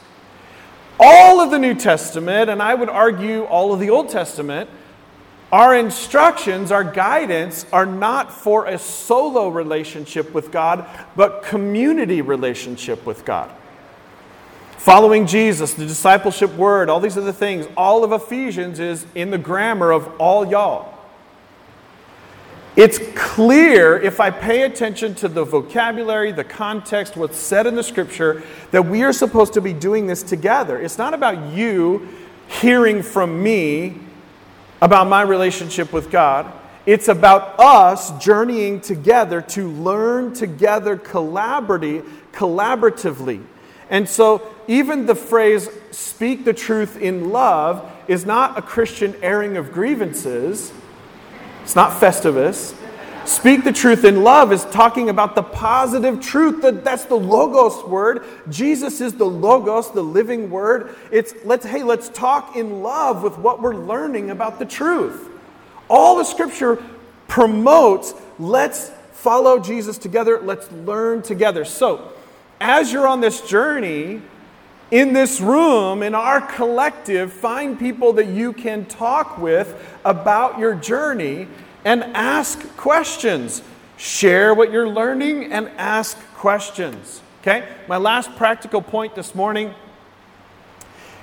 All 0.99 1.41
of 1.41 1.51
the 1.51 1.59
New 1.59 1.73
Testament, 1.73 2.49
and 2.49 2.61
I 2.61 2.73
would 2.75 2.89
argue 2.89 3.43
all 3.43 3.73
of 3.73 3.79
the 3.79 3.89
Old 3.89 4.09
Testament, 4.09 4.69
our 5.53 5.75
instructions, 5.75 6.71
our 6.71 6.83
guidance 6.83 7.67
are 7.71 7.85
not 7.85 8.33
for 8.33 8.65
a 8.65 8.79
solo 8.79 9.49
relationship 9.49 10.33
with 10.33 10.51
God, 10.51 10.89
but 11.15 11.43
community 11.43 12.23
relationship 12.23 13.05
with 13.05 13.23
God. 13.23 13.51
Following 14.77 15.27
Jesus, 15.27 15.75
the 15.75 15.85
discipleship 15.85 16.51
word, 16.55 16.89
all 16.89 16.99
these 16.99 17.19
other 17.19 17.31
things, 17.31 17.67
all 17.77 18.03
of 18.03 18.11
Ephesians 18.11 18.79
is 18.79 19.05
in 19.13 19.29
the 19.29 19.37
grammar 19.37 19.91
of 19.91 20.11
all 20.19 20.43
y'all. 20.43 20.91
It's 22.75 22.97
clear 23.13 24.01
if 24.01 24.19
I 24.19 24.31
pay 24.31 24.63
attention 24.63 25.13
to 25.15 25.27
the 25.27 25.43
vocabulary, 25.43 26.31
the 26.31 26.43
context, 26.43 27.15
what's 27.15 27.37
said 27.37 27.67
in 27.67 27.75
the 27.75 27.83
scripture, 27.83 28.41
that 28.71 28.87
we 28.87 29.03
are 29.03 29.13
supposed 29.13 29.53
to 29.53 29.61
be 29.61 29.71
doing 29.71 30.07
this 30.07 30.23
together. 30.23 30.81
It's 30.81 30.97
not 30.97 31.13
about 31.13 31.53
you 31.53 32.09
hearing 32.47 33.03
from 33.03 33.43
me 33.43 33.99
about 34.83 35.07
my 35.07 35.21
relationship 35.21 35.93
with 35.93 36.11
God. 36.11 36.51
It's 36.85 37.07
about 37.07 37.57
us 37.57 38.11
journeying 38.21 38.81
together 38.81 39.41
to 39.41 39.69
learn 39.69 40.33
together 40.33 40.97
collaboratively. 40.97 43.45
And 43.89 44.09
so, 44.09 44.45
even 44.67 45.05
the 45.05 45.15
phrase, 45.15 45.69
speak 45.91 46.43
the 46.43 46.51
truth 46.51 46.97
in 46.97 47.29
love, 47.29 47.89
is 48.09 48.25
not 48.25 48.57
a 48.57 48.61
Christian 48.61 49.15
airing 49.21 49.55
of 49.55 49.71
grievances. 49.71 50.73
It's 51.61 51.77
not 51.77 52.01
Festivus. 52.01 52.75
Speak 53.25 53.63
the 53.63 53.71
truth 53.71 54.03
in 54.03 54.21
love 54.21 54.51
is 54.51 54.65
talking 54.65 55.09
about 55.09 55.33
the 55.33 55.43
positive 55.43 56.19
truth. 56.19 56.61
That, 56.61 56.83
that's 56.83 57.05
the 57.05 57.15
logos 57.15 57.83
word. 57.85 58.25
Jesus 58.49 58.99
is 58.99 59.13
the 59.13 59.25
logos, 59.25 59.91
the 59.91 60.01
living 60.01 60.49
word. 60.49 60.95
It's 61.09 61.33
let's 61.45 61.65
hey, 61.65 61.83
let's 61.83 62.09
talk 62.09 62.55
in 62.57 62.81
love 62.83 63.23
with 63.23 63.37
what 63.37 63.61
we're 63.61 63.75
learning 63.75 64.29
about 64.29 64.59
the 64.59 64.65
truth. 64.65 65.29
All 65.89 66.17
the 66.17 66.25
scripture 66.25 66.83
promotes 67.27 68.13
let's 68.39 68.91
follow 69.13 69.57
Jesus 69.57 69.97
together, 69.97 70.41
let's 70.41 70.69
learn 70.71 71.21
together. 71.21 71.63
So, 71.63 72.11
as 72.59 72.91
you're 72.91 73.07
on 73.07 73.21
this 73.21 73.41
journey, 73.47 74.21
in 74.91 75.13
this 75.13 75.41
room, 75.41 76.03
in 76.03 76.13
our 76.13 76.39
collective, 76.39 77.31
find 77.31 77.79
people 77.79 78.13
that 78.13 78.27
you 78.27 78.53
can 78.53 78.85
talk 78.85 79.37
with 79.37 79.81
about 80.05 80.59
your 80.59 80.75
journey 80.75 81.47
and 81.85 82.03
ask 82.15 82.59
questions. 82.77 83.61
Share 83.97 84.53
what 84.53 84.71
you're 84.71 84.89
learning 84.89 85.51
and 85.51 85.69
ask 85.77 86.17
questions. 86.35 87.21
Okay? 87.41 87.67
My 87.87 87.97
last 87.97 88.35
practical 88.35 88.81
point 88.81 89.15
this 89.15 89.33
morning 89.35 89.73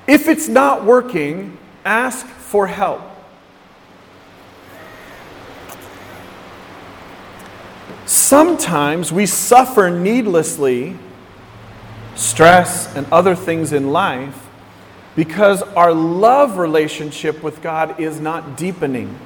if 0.06 0.26
it's 0.26 0.48
not 0.48 0.84
working, 0.84 1.56
ask 1.84 2.26
for 2.26 2.66
help. 2.66 3.02
Sometimes 8.06 9.12
we 9.12 9.26
suffer 9.26 9.88
needlessly 9.88 10.96
stress, 12.20 12.94
and 12.94 13.06
other 13.10 13.34
things 13.34 13.72
in 13.72 13.90
life 13.90 14.48
because 15.16 15.62
our 15.62 15.92
love 15.92 16.58
relationship 16.58 17.42
with 17.42 17.62
God 17.62 17.98
is 17.98 18.20
not 18.20 18.56
deepening. 18.56 19.18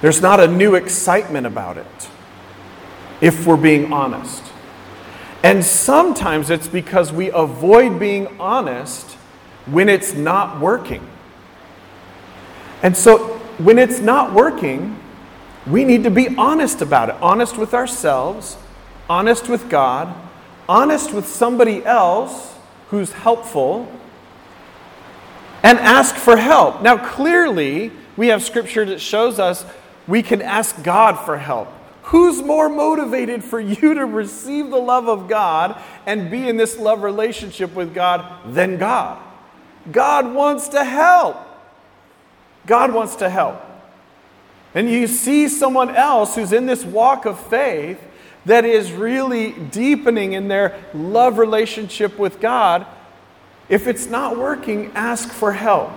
There's 0.00 0.22
not 0.22 0.40
a 0.40 0.48
new 0.48 0.74
excitement 0.74 1.46
about 1.46 1.76
it, 1.76 2.08
if 3.20 3.46
we're 3.46 3.56
being 3.56 3.92
honest. 3.92 4.42
And 5.42 5.64
sometimes 5.64 6.50
it's 6.50 6.68
because 6.68 7.12
we 7.12 7.30
avoid 7.30 7.98
being 7.98 8.38
honest 8.40 9.12
when 9.66 9.88
it's 9.88 10.14
not 10.14 10.60
working. 10.60 11.06
And 12.82 12.96
so, 12.96 13.38
when 13.58 13.78
it's 13.78 14.00
not 14.00 14.32
working, 14.32 14.98
we 15.66 15.84
need 15.84 16.04
to 16.04 16.10
be 16.10 16.34
honest 16.36 16.80
about 16.80 17.10
it 17.10 17.16
honest 17.16 17.58
with 17.58 17.74
ourselves, 17.74 18.56
honest 19.08 19.48
with 19.48 19.68
God, 19.68 20.14
honest 20.68 21.12
with 21.12 21.26
somebody 21.26 21.84
else 21.84 22.54
who's 22.88 23.12
helpful, 23.12 23.90
and 25.62 25.78
ask 25.78 26.16
for 26.16 26.36
help. 26.36 26.80
Now, 26.80 26.96
clearly, 26.96 27.92
we 28.16 28.28
have 28.28 28.42
scripture 28.42 28.84
that 28.86 29.00
shows 29.00 29.38
us 29.38 29.64
we 30.06 30.22
can 30.22 30.42
ask 30.42 30.82
God 30.82 31.14
for 31.24 31.36
help. 31.38 31.68
Who's 32.04 32.42
more 32.42 32.68
motivated 32.68 33.44
for 33.44 33.60
you 33.60 33.94
to 33.94 34.04
receive 34.04 34.70
the 34.70 34.78
love 34.78 35.08
of 35.08 35.28
God 35.28 35.80
and 36.06 36.30
be 36.30 36.48
in 36.48 36.56
this 36.56 36.78
love 36.78 37.02
relationship 37.02 37.74
with 37.74 37.94
God 37.94 38.54
than 38.54 38.78
God? 38.78 39.22
God 39.92 40.34
wants 40.34 40.68
to 40.68 40.84
help. 40.84 41.36
God 42.66 42.92
wants 42.92 43.16
to 43.16 43.30
help. 43.30 43.60
And 44.74 44.90
you 44.90 45.06
see 45.06 45.48
someone 45.48 45.94
else 45.94 46.34
who's 46.34 46.52
in 46.52 46.66
this 46.66 46.84
walk 46.84 47.26
of 47.26 47.38
faith 47.38 48.00
that 48.46 48.64
is 48.64 48.92
really 48.92 49.52
deepening 49.52 50.32
in 50.32 50.48
their 50.48 50.82
love 50.94 51.38
relationship 51.38 52.18
with 52.18 52.40
God, 52.40 52.86
if 53.68 53.86
it's 53.86 54.06
not 54.06 54.36
working, 54.36 54.90
ask 54.94 55.28
for 55.28 55.52
help. 55.52 55.90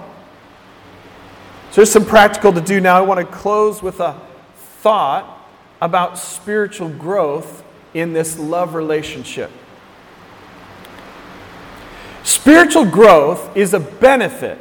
So 1.74 1.82
there's 1.82 1.92
some 1.92 2.06
practical 2.06 2.54
to 2.54 2.62
do 2.62 2.80
now. 2.80 2.96
I 2.96 3.02
want 3.02 3.20
to 3.20 3.26
close 3.26 3.82
with 3.82 4.00
a 4.00 4.16
thought 4.56 5.50
about 5.82 6.20
spiritual 6.20 6.88
growth 6.88 7.64
in 7.96 8.14
this 8.14 8.38
love 8.38 8.76
relationship. 8.76 9.50
Spiritual 12.22 12.86
growth 12.86 13.58
is 13.58 13.74
a 13.74 13.80
benefit. 13.80 14.60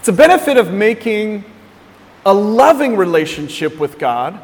It's 0.00 0.08
a 0.08 0.12
benefit 0.12 0.56
of 0.56 0.72
making 0.72 1.44
a 2.26 2.34
loving 2.34 2.96
relationship 2.96 3.78
with 3.78 3.96
God 3.96 4.42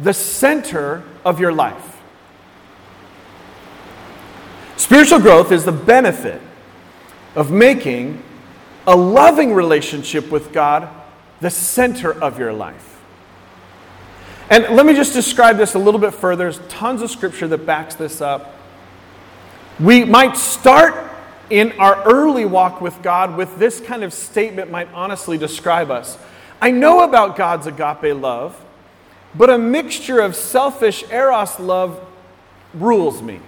the 0.00 0.12
center 0.12 1.04
of 1.24 1.38
your 1.38 1.52
life. 1.52 2.02
Spiritual 4.76 5.20
growth 5.20 5.52
is 5.52 5.64
the 5.64 5.70
benefit 5.70 6.42
of 7.36 7.52
making 7.52 8.24
a 8.90 8.96
loving 8.96 9.52
relationship 9.54 10.30
with 10.30 10.52
God 10.52 10.88
the 11.40 11.50
center 11.50 12.12
of 12.12 12.38
your 12.38 12.52
life. 12.52 13.00
And 14.50 14.64
let 14.76 14.84
me 14.84 14.94
just 14.94 15.14
describe 15.14 15.56
this 15.56 15.74
a 15.74 15.78
little 15.78 16.00
bit 16.00 16.12
further. 16.12 16.44
There's 16.44 16.60
tons 16.68 17.00
of 17.00 17.10
scripture 17.10 17.48
that 17.48 17.64
backs 17.64 17.94
this 17.94 18.20
up. 18.20 18.54
We 19.78 20.04
might 20.04 20.36
start 20.36 21.10
in 21.48 21.72
our 21.78 22.02
early 22.04 22.44
walk 22.44 22.80
with 22.80 23.00
God 23.02 23.36
with 23.36 23.58
this 23.58 23.80
kind 23.80 24.04
of 24.04 24.12
statement, 24.12 24.70
might 24.70 24.88
honestly 24.92 25.38
describe 25.38 25.90
us. 25.90 26.18
I 26.60 26.70
know 26.70 27.02
about 27.02 27.36
God's 27.36 27.66
agape 27.66 28.20
love 28.20 28.62
but 29.34 29.50
a 29.50 29.58
mixture 29.58 30.20
of 30.20 30.34
selfish 30.34 31.04
eros 31.10 31.58
love 31.60 32.04
rules 32.74 33.22
me. 33.22 33.40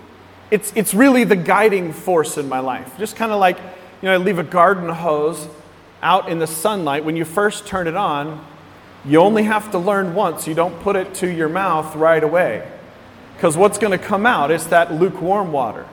It's, 0.50 0.72
it's 0.76 0.94
really 0.94 1.24
the 1.24 1.36
guiding 1.36 1.92
force 1.92 2.38
in 2.38 2.48
my 2.48 2.60
life. 2.60 2.96
Just 2.98 3.16
kind 3.16 3.32
of 3.32 3.40
like, 3.40 3.58
you 4.02 4.08
know, 4.08 4.14
I 4.14 4.16
leave 4.16 4.38
a 4.38 4.44
garden 4.44 4.88
hose 4.88 5.48
out 6.02 6.28
in 6.28 6.40
the 6.40 6.46
sunlight. 6.46 7.04
When 7.04 7.14
you 7.14 7.24
first 7.24 7.66
turn 7.66 7.86
it 7.86 7.96
on, 7.96 8.44
you 9.04 9.18
only 9.20 9.44
have 9.44 9.70
to 9.70 9.78
learn 9.78 10.14
once. 10.14 10.46
You 10.46 10.54
don't 10.54 10.78
put 10.80 10.96
it 10.96 11.14
to 11.14 11.32
your 11.32 11.48
mouth 11.48 11.94
right 11.94 12.22
away. 12.22 12.68
Because 13.36 13.56
what's 13.56 13.78
going 13.78 13.96
to 13.96 14.04
come 14.04 14.26
out 14.26 14.50
is 14.50 14.66
that 14.68 14.92
lukewarm 14.92 15.52
water. 15.52 15.86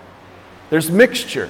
There's 0.69 0.91
mixture. 0.91 1.49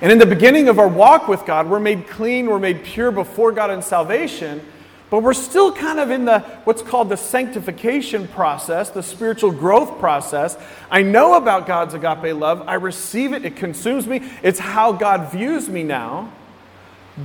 And 0.00 0.12
in 0.12 0.18
the 0.18 0.26
beginning 0.26 0.68
of 0.68 0.78
our 0.78 0.88
walk 0.88 1.26
with 1.26 1.44
God, 1.44 1.68
we're 1.68 1.80
made 1.80 2.08
clean, 2.08 2.46
we're 2.46 2.58
made 2.58 2.84
pure 2.84 3.10
before 3.10 3.52
God 3.52 3.70
in 3.70 3.82
salvation. 3.82 4.64
But 5.10 5.22
we're 5.22 5.34
still 5.34 5.72
kind 5.72 5.98
of 5.98 6.10
in 6.10 6.26
the 6.26 6.40
what's 6.64 6.82
called 6.82 7.08
the 7.08 7.16
sanctification 7.16 8.28
process, 8.28 8.90
the 8.90 9.02
spiritual 9.02 9.52
growth 9.52 9.98
process. 9.98 10.56
I 10.90 11.02
know 11.02 11.34
about 11.34 11.66
God's 11.66 11.94
agape 11.94 12.36
love. 12.36 12.62
I 12.66 12.74
receive 12.74 13.32
it. 13.32 13.44
It 13.44 13.56
consumes 13.56 14.06
me. 14.06 14.20
It's 14.42 14.58
how 14.58 14.92
God 14.92 15.32
views 15.32 15.68
me 15.68 15.82
now. 15.82 16.30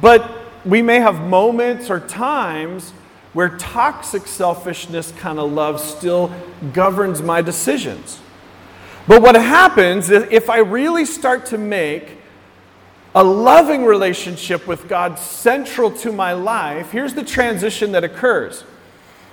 But 0.01 0.31
we 0.65 0.81
may 0.81 0.99
have 0.99 1.21
moments 1.21 1.89
or 1.89 1.99
times 1.99 2.91
where 3.33 3.57
toxic 3.57 4.27
selfishness 4.27 5.11
kind 5.17 5.39
of 5.39 5.51
love 5.51 5.81
still 5.81 6.31
governs 6.71 7.21
my 7.21 7.41
decisions. 7.41 8.21
But 9.07 9.21
what 9.21 9.35
happens 9.35 10.09
is 10.09 10.25
if 10.31 10.49
I 10.49 10.59
really 10.59 11.03
start 11.03 11.47
to 11.47 11.57
make 11.57 12.19
a 13.15 13.23
loving 13.23 13.85
relationship 13.85 14.67
with 14.67 14.87
God 14.87 15.19
central 15.19 15.91
to 15.91 16.11
my 16.11 16.33
life, 16.33 16.91
here's 16.91 17.13
the 17.13 17.23
transition 17.23 17.91
that 17.91 18.03
occurs. 18.03 18.63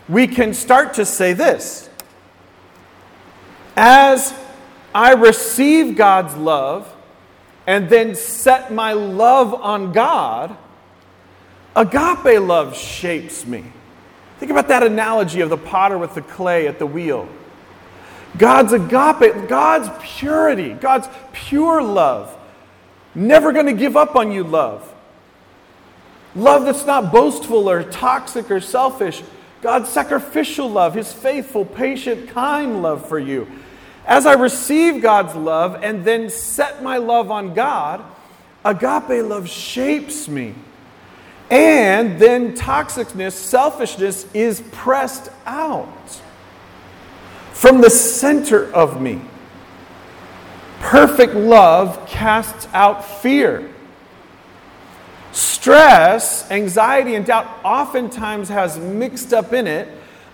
We 0.08 0.26
can 0.26 0.52
start 0.54 0.94
to 0.94 1.06
say 1.06 1.32
this 1.32 1.88
As 3.76 4.34
I 4.94 5.14
receive 5.14 5.96
God's 5.96 6.36
love 6.36 6.92
and 7.66 7.88
then 7.88 8.14
set 8.14 8.72
my 8.72 8.92
love 8.92 9.54
on 9.54 9.92
God, 9.92 10.56
agape 11.74 12.40
love 12.40 12.76
shapes 12.76 13.46
me. 13.46 13.64
Think 14.38 14.50
about 14.50 14.68
that 14.68 14.82
analogy 14.82 15.40
of 15.42 15.50
the 15.50 15.58
potter 15.58 15.96
with 15.98 16.14
the 16.14 16.22
clay 16.22 16.66
at 16.66 16.78
the 16.78 16.86
wheel. 16.86 17.28
God's 18.38 18.72
agape, 18.72 19.48
God's 19.48 19.88
purity, 20.02 20.72
God's 20.74 21.08
pure 21.32 21.82
love. 21.82 22.36
Never 23.14 23.52
going 23.52 23.66
to 23.66 23.72
give 23.72 23.96
up 23.96 24.16
on 24.16 24.30
you, 24.30 24.44
love. 24.44 24.94
Love 26.34 26.64
that's 26.64 26.86
not 26.86 27.10
boastful 27.10 27.68
or 27.68 27.82
toxic 27.82 28.50
or 28.50 28.60
selfish. 28.60 29.22
God's 29.62 29.88
sacrificial 29.88 30.70
love, 30.70 30.94
His 30.94 31.12
faithful, 31.12 31.64
patient, 31.64 32.30
kind 32.30 32.82
love 32.82 33.06
for 33.08 33.18
you. 33.18 33.46
As 34.06 34.26
I 34.26 34.34
receive 34.34 35.02
God's 35.02 35.34
love 35.34 35.82
and 35.82 36.04
then 36.04 36.30
set 36.30 36.82
my 36.82 36.96
love 36.96 37.30
on 37.30 37.52
God, 37.52 38.02
agape 38.64 39.24
love 39.24 39.48
shapes 39.48 40.28
me. 40.28 40.54
And 41.50 42.18
then 42.20 42.54
toxicness, 42.54 43.32
selfishness 43.32 44.26
is 44.32 44.62
pressed 44.70 45.30
out 45.44 46.20
from 47.52 47.80
the 47.80 47.90
center 47.90 48.72
of 48.72 49.02
me. 49.02 49.20
Perfect 50.80 51.34
love 51.34 52.06
casts 52.08 52.66
out 52.72 53.04
fear. 53.04 53.70
Stress, 55.30 56.50
anxiety, 56.50 57.14
and 57.14 57.24
doubt 57.24 57.46
oftentimes 57.64 58.48
has 58.48 58.78
mixed 58.78 59.32
up 59.32 59.52
in 59.52 59.68
it 59.68 59.88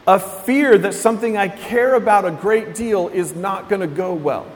a 0.07 0.19
fear 0.19 0.79
that 0.79 0.95
something 0.95 1.37
I 1.37 1.49
care 1.49 1.95
about 1.97 2.25
a 2.25 2.31
great 2.31 2.75
deal 2.75 3.09
is 3.09 3.35
not 3.35 3.69
going 3.69 3.81
to 3.81 3.89
go 3.89 4.15
well. 4.15 4.47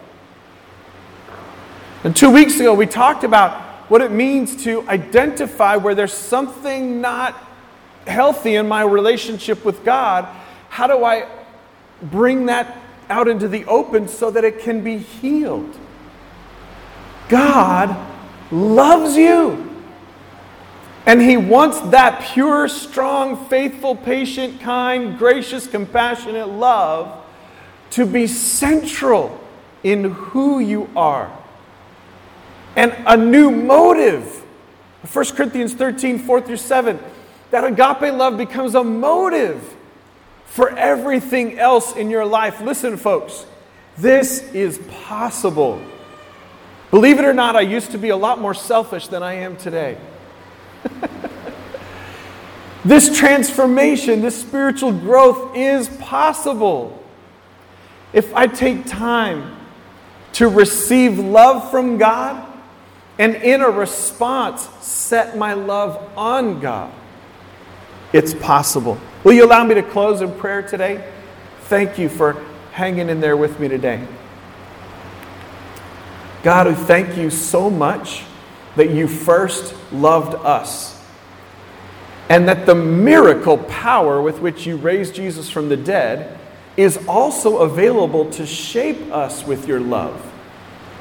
And 2.04 2.16
two 2.16 2.30
weeks 2.30 2.58
ago, 2.60 2.72
we 2.72 2.86
talked 2.86 3.24
about 3.24 3.60
what 3.90 4.00
it 4.00 4.12
means 4.12 4.62
to 4.64 4.88
identify 4.88 5.76
where 5.76 5.94
there's 5.94 6.14
something 6.14 7.00
not 7.00 7.34
healthy 8.06 8.54
in 8.54 8.68
my 8.68 8.82
relationship 8.82 9.64
with 9.64 9.84
God. 9.84 10.24
How 10.68 10.86
do 10.86 11.04
I 11.04 11.26
bring 12.00 12.46
that 12.46 12.79
out 13.10 13.28
into 13.28 13.48
the 13.48 13.64
open 13.66 14.08
so 14.08 14.30
that 14.30 14.44
it 14.44 14.60
can 14.60 14.82
be 14.82 14.98
healed? 14.98 15.78
God 17.28 17.96
loves 18.50 19.16
you. 19.16 19.66
And 21.06 21.20
He 21.20 21.36
wants 21.36 21.80
that 21.90 22.22
pure, 22.32 22.68
strong, 22.68 23.46
faithful, 23.46 23.96
patient, 23.96 24.60
kind, 24.60 25.18
gracious, 25.18 25.66
compassionate 25.66 26.48
love 26.48 27.24
to 27.90 28.06
be 28.06 28.26
central 28.26 29.38
in 29.82 30.04
who 30.04 30.60
you 30.60 30.88
are 30.94 31.36
and 32.76 32.94
a 33.06 33.16
new 33.16 33.50
motive. 33.50 34.44
1 35.12 35.24
Corinthians 35.34 35.74
13, 35.74 36.18
4 36.18 36.40
through 36.40 36.56
7, 36.56 36.98
that 37.50 37.64
agape 37.64 38.12
love 38.14 38.36
becomes 38.36 38.74
a 38.74 38.84
motive 38.84 39.76
for 40.50 40.76
everything 40.76 41.60
else 41.60 41.94
in 41.94 42.10
your 42.10 42.26
life. 42.26 42.60
Listen, 42.60 42.96
folks, 42.96 43.46
this 43.96 44.52
is 44.52 44.78
possible. 45.06 45.80
Believe 46.90 47.20
it 47.20 47.24
or 47.24 47.32
not, 47.32 47.54
I 47.54 47.60
used 47.60 47.92
to 47.92 47.98
be 47.98 48.08
a 48.08 48.16
lot 48.16 48.40
more 48.40 48.52
selfish 48.52 49.06
than 49.06 49.22
I 49.22 49.34
am 49.34 49.56
today. 49.56 49.96
this 52.84 53.16
transformation, 53.16 54.22
this 54.22 54.40
spiritual 54.40 54.92
growth 54.92 55.56
is 55.56 55.88
possible. 55.98 57.00
If 58.12 58.34
I 58.34 58.48
take 58.48 58.86
time 58.86 59.56
to 60.32 60.48
receive 60.48 61.20
love 61.20 61.70
from 61.70 61.96
God, 61.96 62.48
and 63.20 63.36
in 63.36 63.60
a 63.60 63.70
response, 63.70 64.68
set 64.84 65.36
my 65.36 65.52
love 65.52 65.96
on 66.16 66.58
God. 66.58 66.92
It's 68.12 68.34
possible. 68.34 68.98
Will 69.22 69.34
you 69.34 69.44
allow 69.44 69.64
me 69.64 69.74
to 69.74 69.82
close 69.82 70.22
in 70.22 70.32
prayer 70.32 70.62
today? 70.62 71.06
Thank 71.62 71.98
you 71.98 72.08
for 72.08 72.42
hanging 72.72 73.08
in 73.08 73.20
there 73.20 73.36
with 73.36 73.60
me 73.60 73.68
today. 73.68 74.06
God, 76.42 76.68
we 76.68 76.74
thank 76.74 77.18
you 77.18 77.28
so 77.28 77.68
much 77.68 78.24
that 78.76 78.90
you 78.90 79.06
first 79.06 79.74
loved 79.92 80.34
us 80.34 80.98
and 82.30 82.48
that 82.48 82.64
the 82.64 82.74
miracle 82.74 83.58
power 83.58 84.22
with 84.22 84.40
which 84.40 84.66
you 84.66 84.76
raised 84.76 85.14
Jesus 85.14 85.50
from 85.50 85.68
the 85.68 85.76
dead 85.76 86.38
is 86.76 86.96
also 87.06 87.58
available 87.58 88.30
to 88.30 88.46
shape 88.46 89.12
us 89.12 89.44
with 89.44 89.68
your 89.68 89.80
love, 89.80 90.32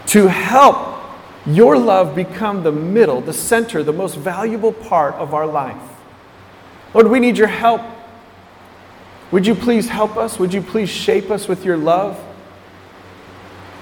to 0.07 0.27
help 0.27 0.99
your 1.45 1.77
love 1.77 2.15
become 2.15 2.63
the 2.63 2.71
middle, 2.71 3.21
the 3.21 3.31
center, 3.31 3.81
the 3.81 3.93
most 3.93 4.17
valuable 4.17 4.73
part 4.73 5.13
of 5.15 5.33
our 5.33 5.47
life. 5.47 5.81
Lord, 6.93 7.07
we 7.07 7.19
need 7.19 7.37
your 7.37 7.47
help. 7.47 7.81
Would 9.31 9.45
you 9.45 9.55
please 9.55 9.87
help 9.87 10.17
us? 10.17 10.39
Would 10.39 10.53
you 10.53 10.61
please 10.61 10.89
shape 10.89 11.29
us 11.29 11.47
with 11.47 11.63
your 11.63 11.77
love? 11.77 12.19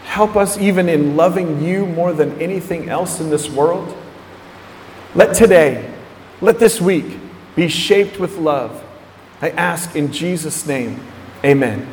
Help 0.04 0.36
us 0.36 0.58
even 0.58 0.89
in 0.89 1.16
loving 1.16 1.64
you 1.64 1.86
more 1.86 2.12
than 2.12 2.41
anything 2.41 2.89
else 2.89 3.20
in 3.22 3.30
this 3.30 3.50
world. 3.50 3.95
Let 5.16 5.36
today, 5.36 5.93
let 6.41 6.60
this 6.60 6.82
week 6.82 7.18
be 7.56 7.68
shaped 7.68 8.20
with 8.20 8.38
love. 8.38 8.84
I 9.41 9.52
ask 9.52 9.95
in 9.95 10.12
Jesus' 10.12 10.66
name, 10.66 11.00
amen. 11.43 11.88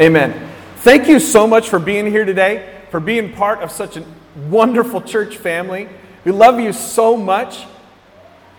Amen. 0.00 0.50
Thank 0.76 1.08
you 1.08 1.20
so 1.20 1.46
much 1.46 1.68
for 1.68 1.78
being 1.78 2.06
here 2.06 2.24
today, 2.24 2.80
for 2.90 3.00
being 3.00 3.32
part 3.32 3.60
of 3.60 3.70
such 3.70 3.96
a 3.96 4.04
wonderful 4.48 5.00
church 5.00 5.36
family. 5.36 5.88
We 6.24 6.32
love 6.32 6.58
you 6.58 6.72
so 6.72 7.16
much. 7.16 7.64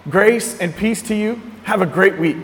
Grace 0.10 0.60
and 0.60 0.76
peace 0.76 1.02
to 1.04 1.16
you. 1.16 1.42
Have 1.64 1.82
a 1.82 1.86
great 1.86 2.18
week. 2.18 2.44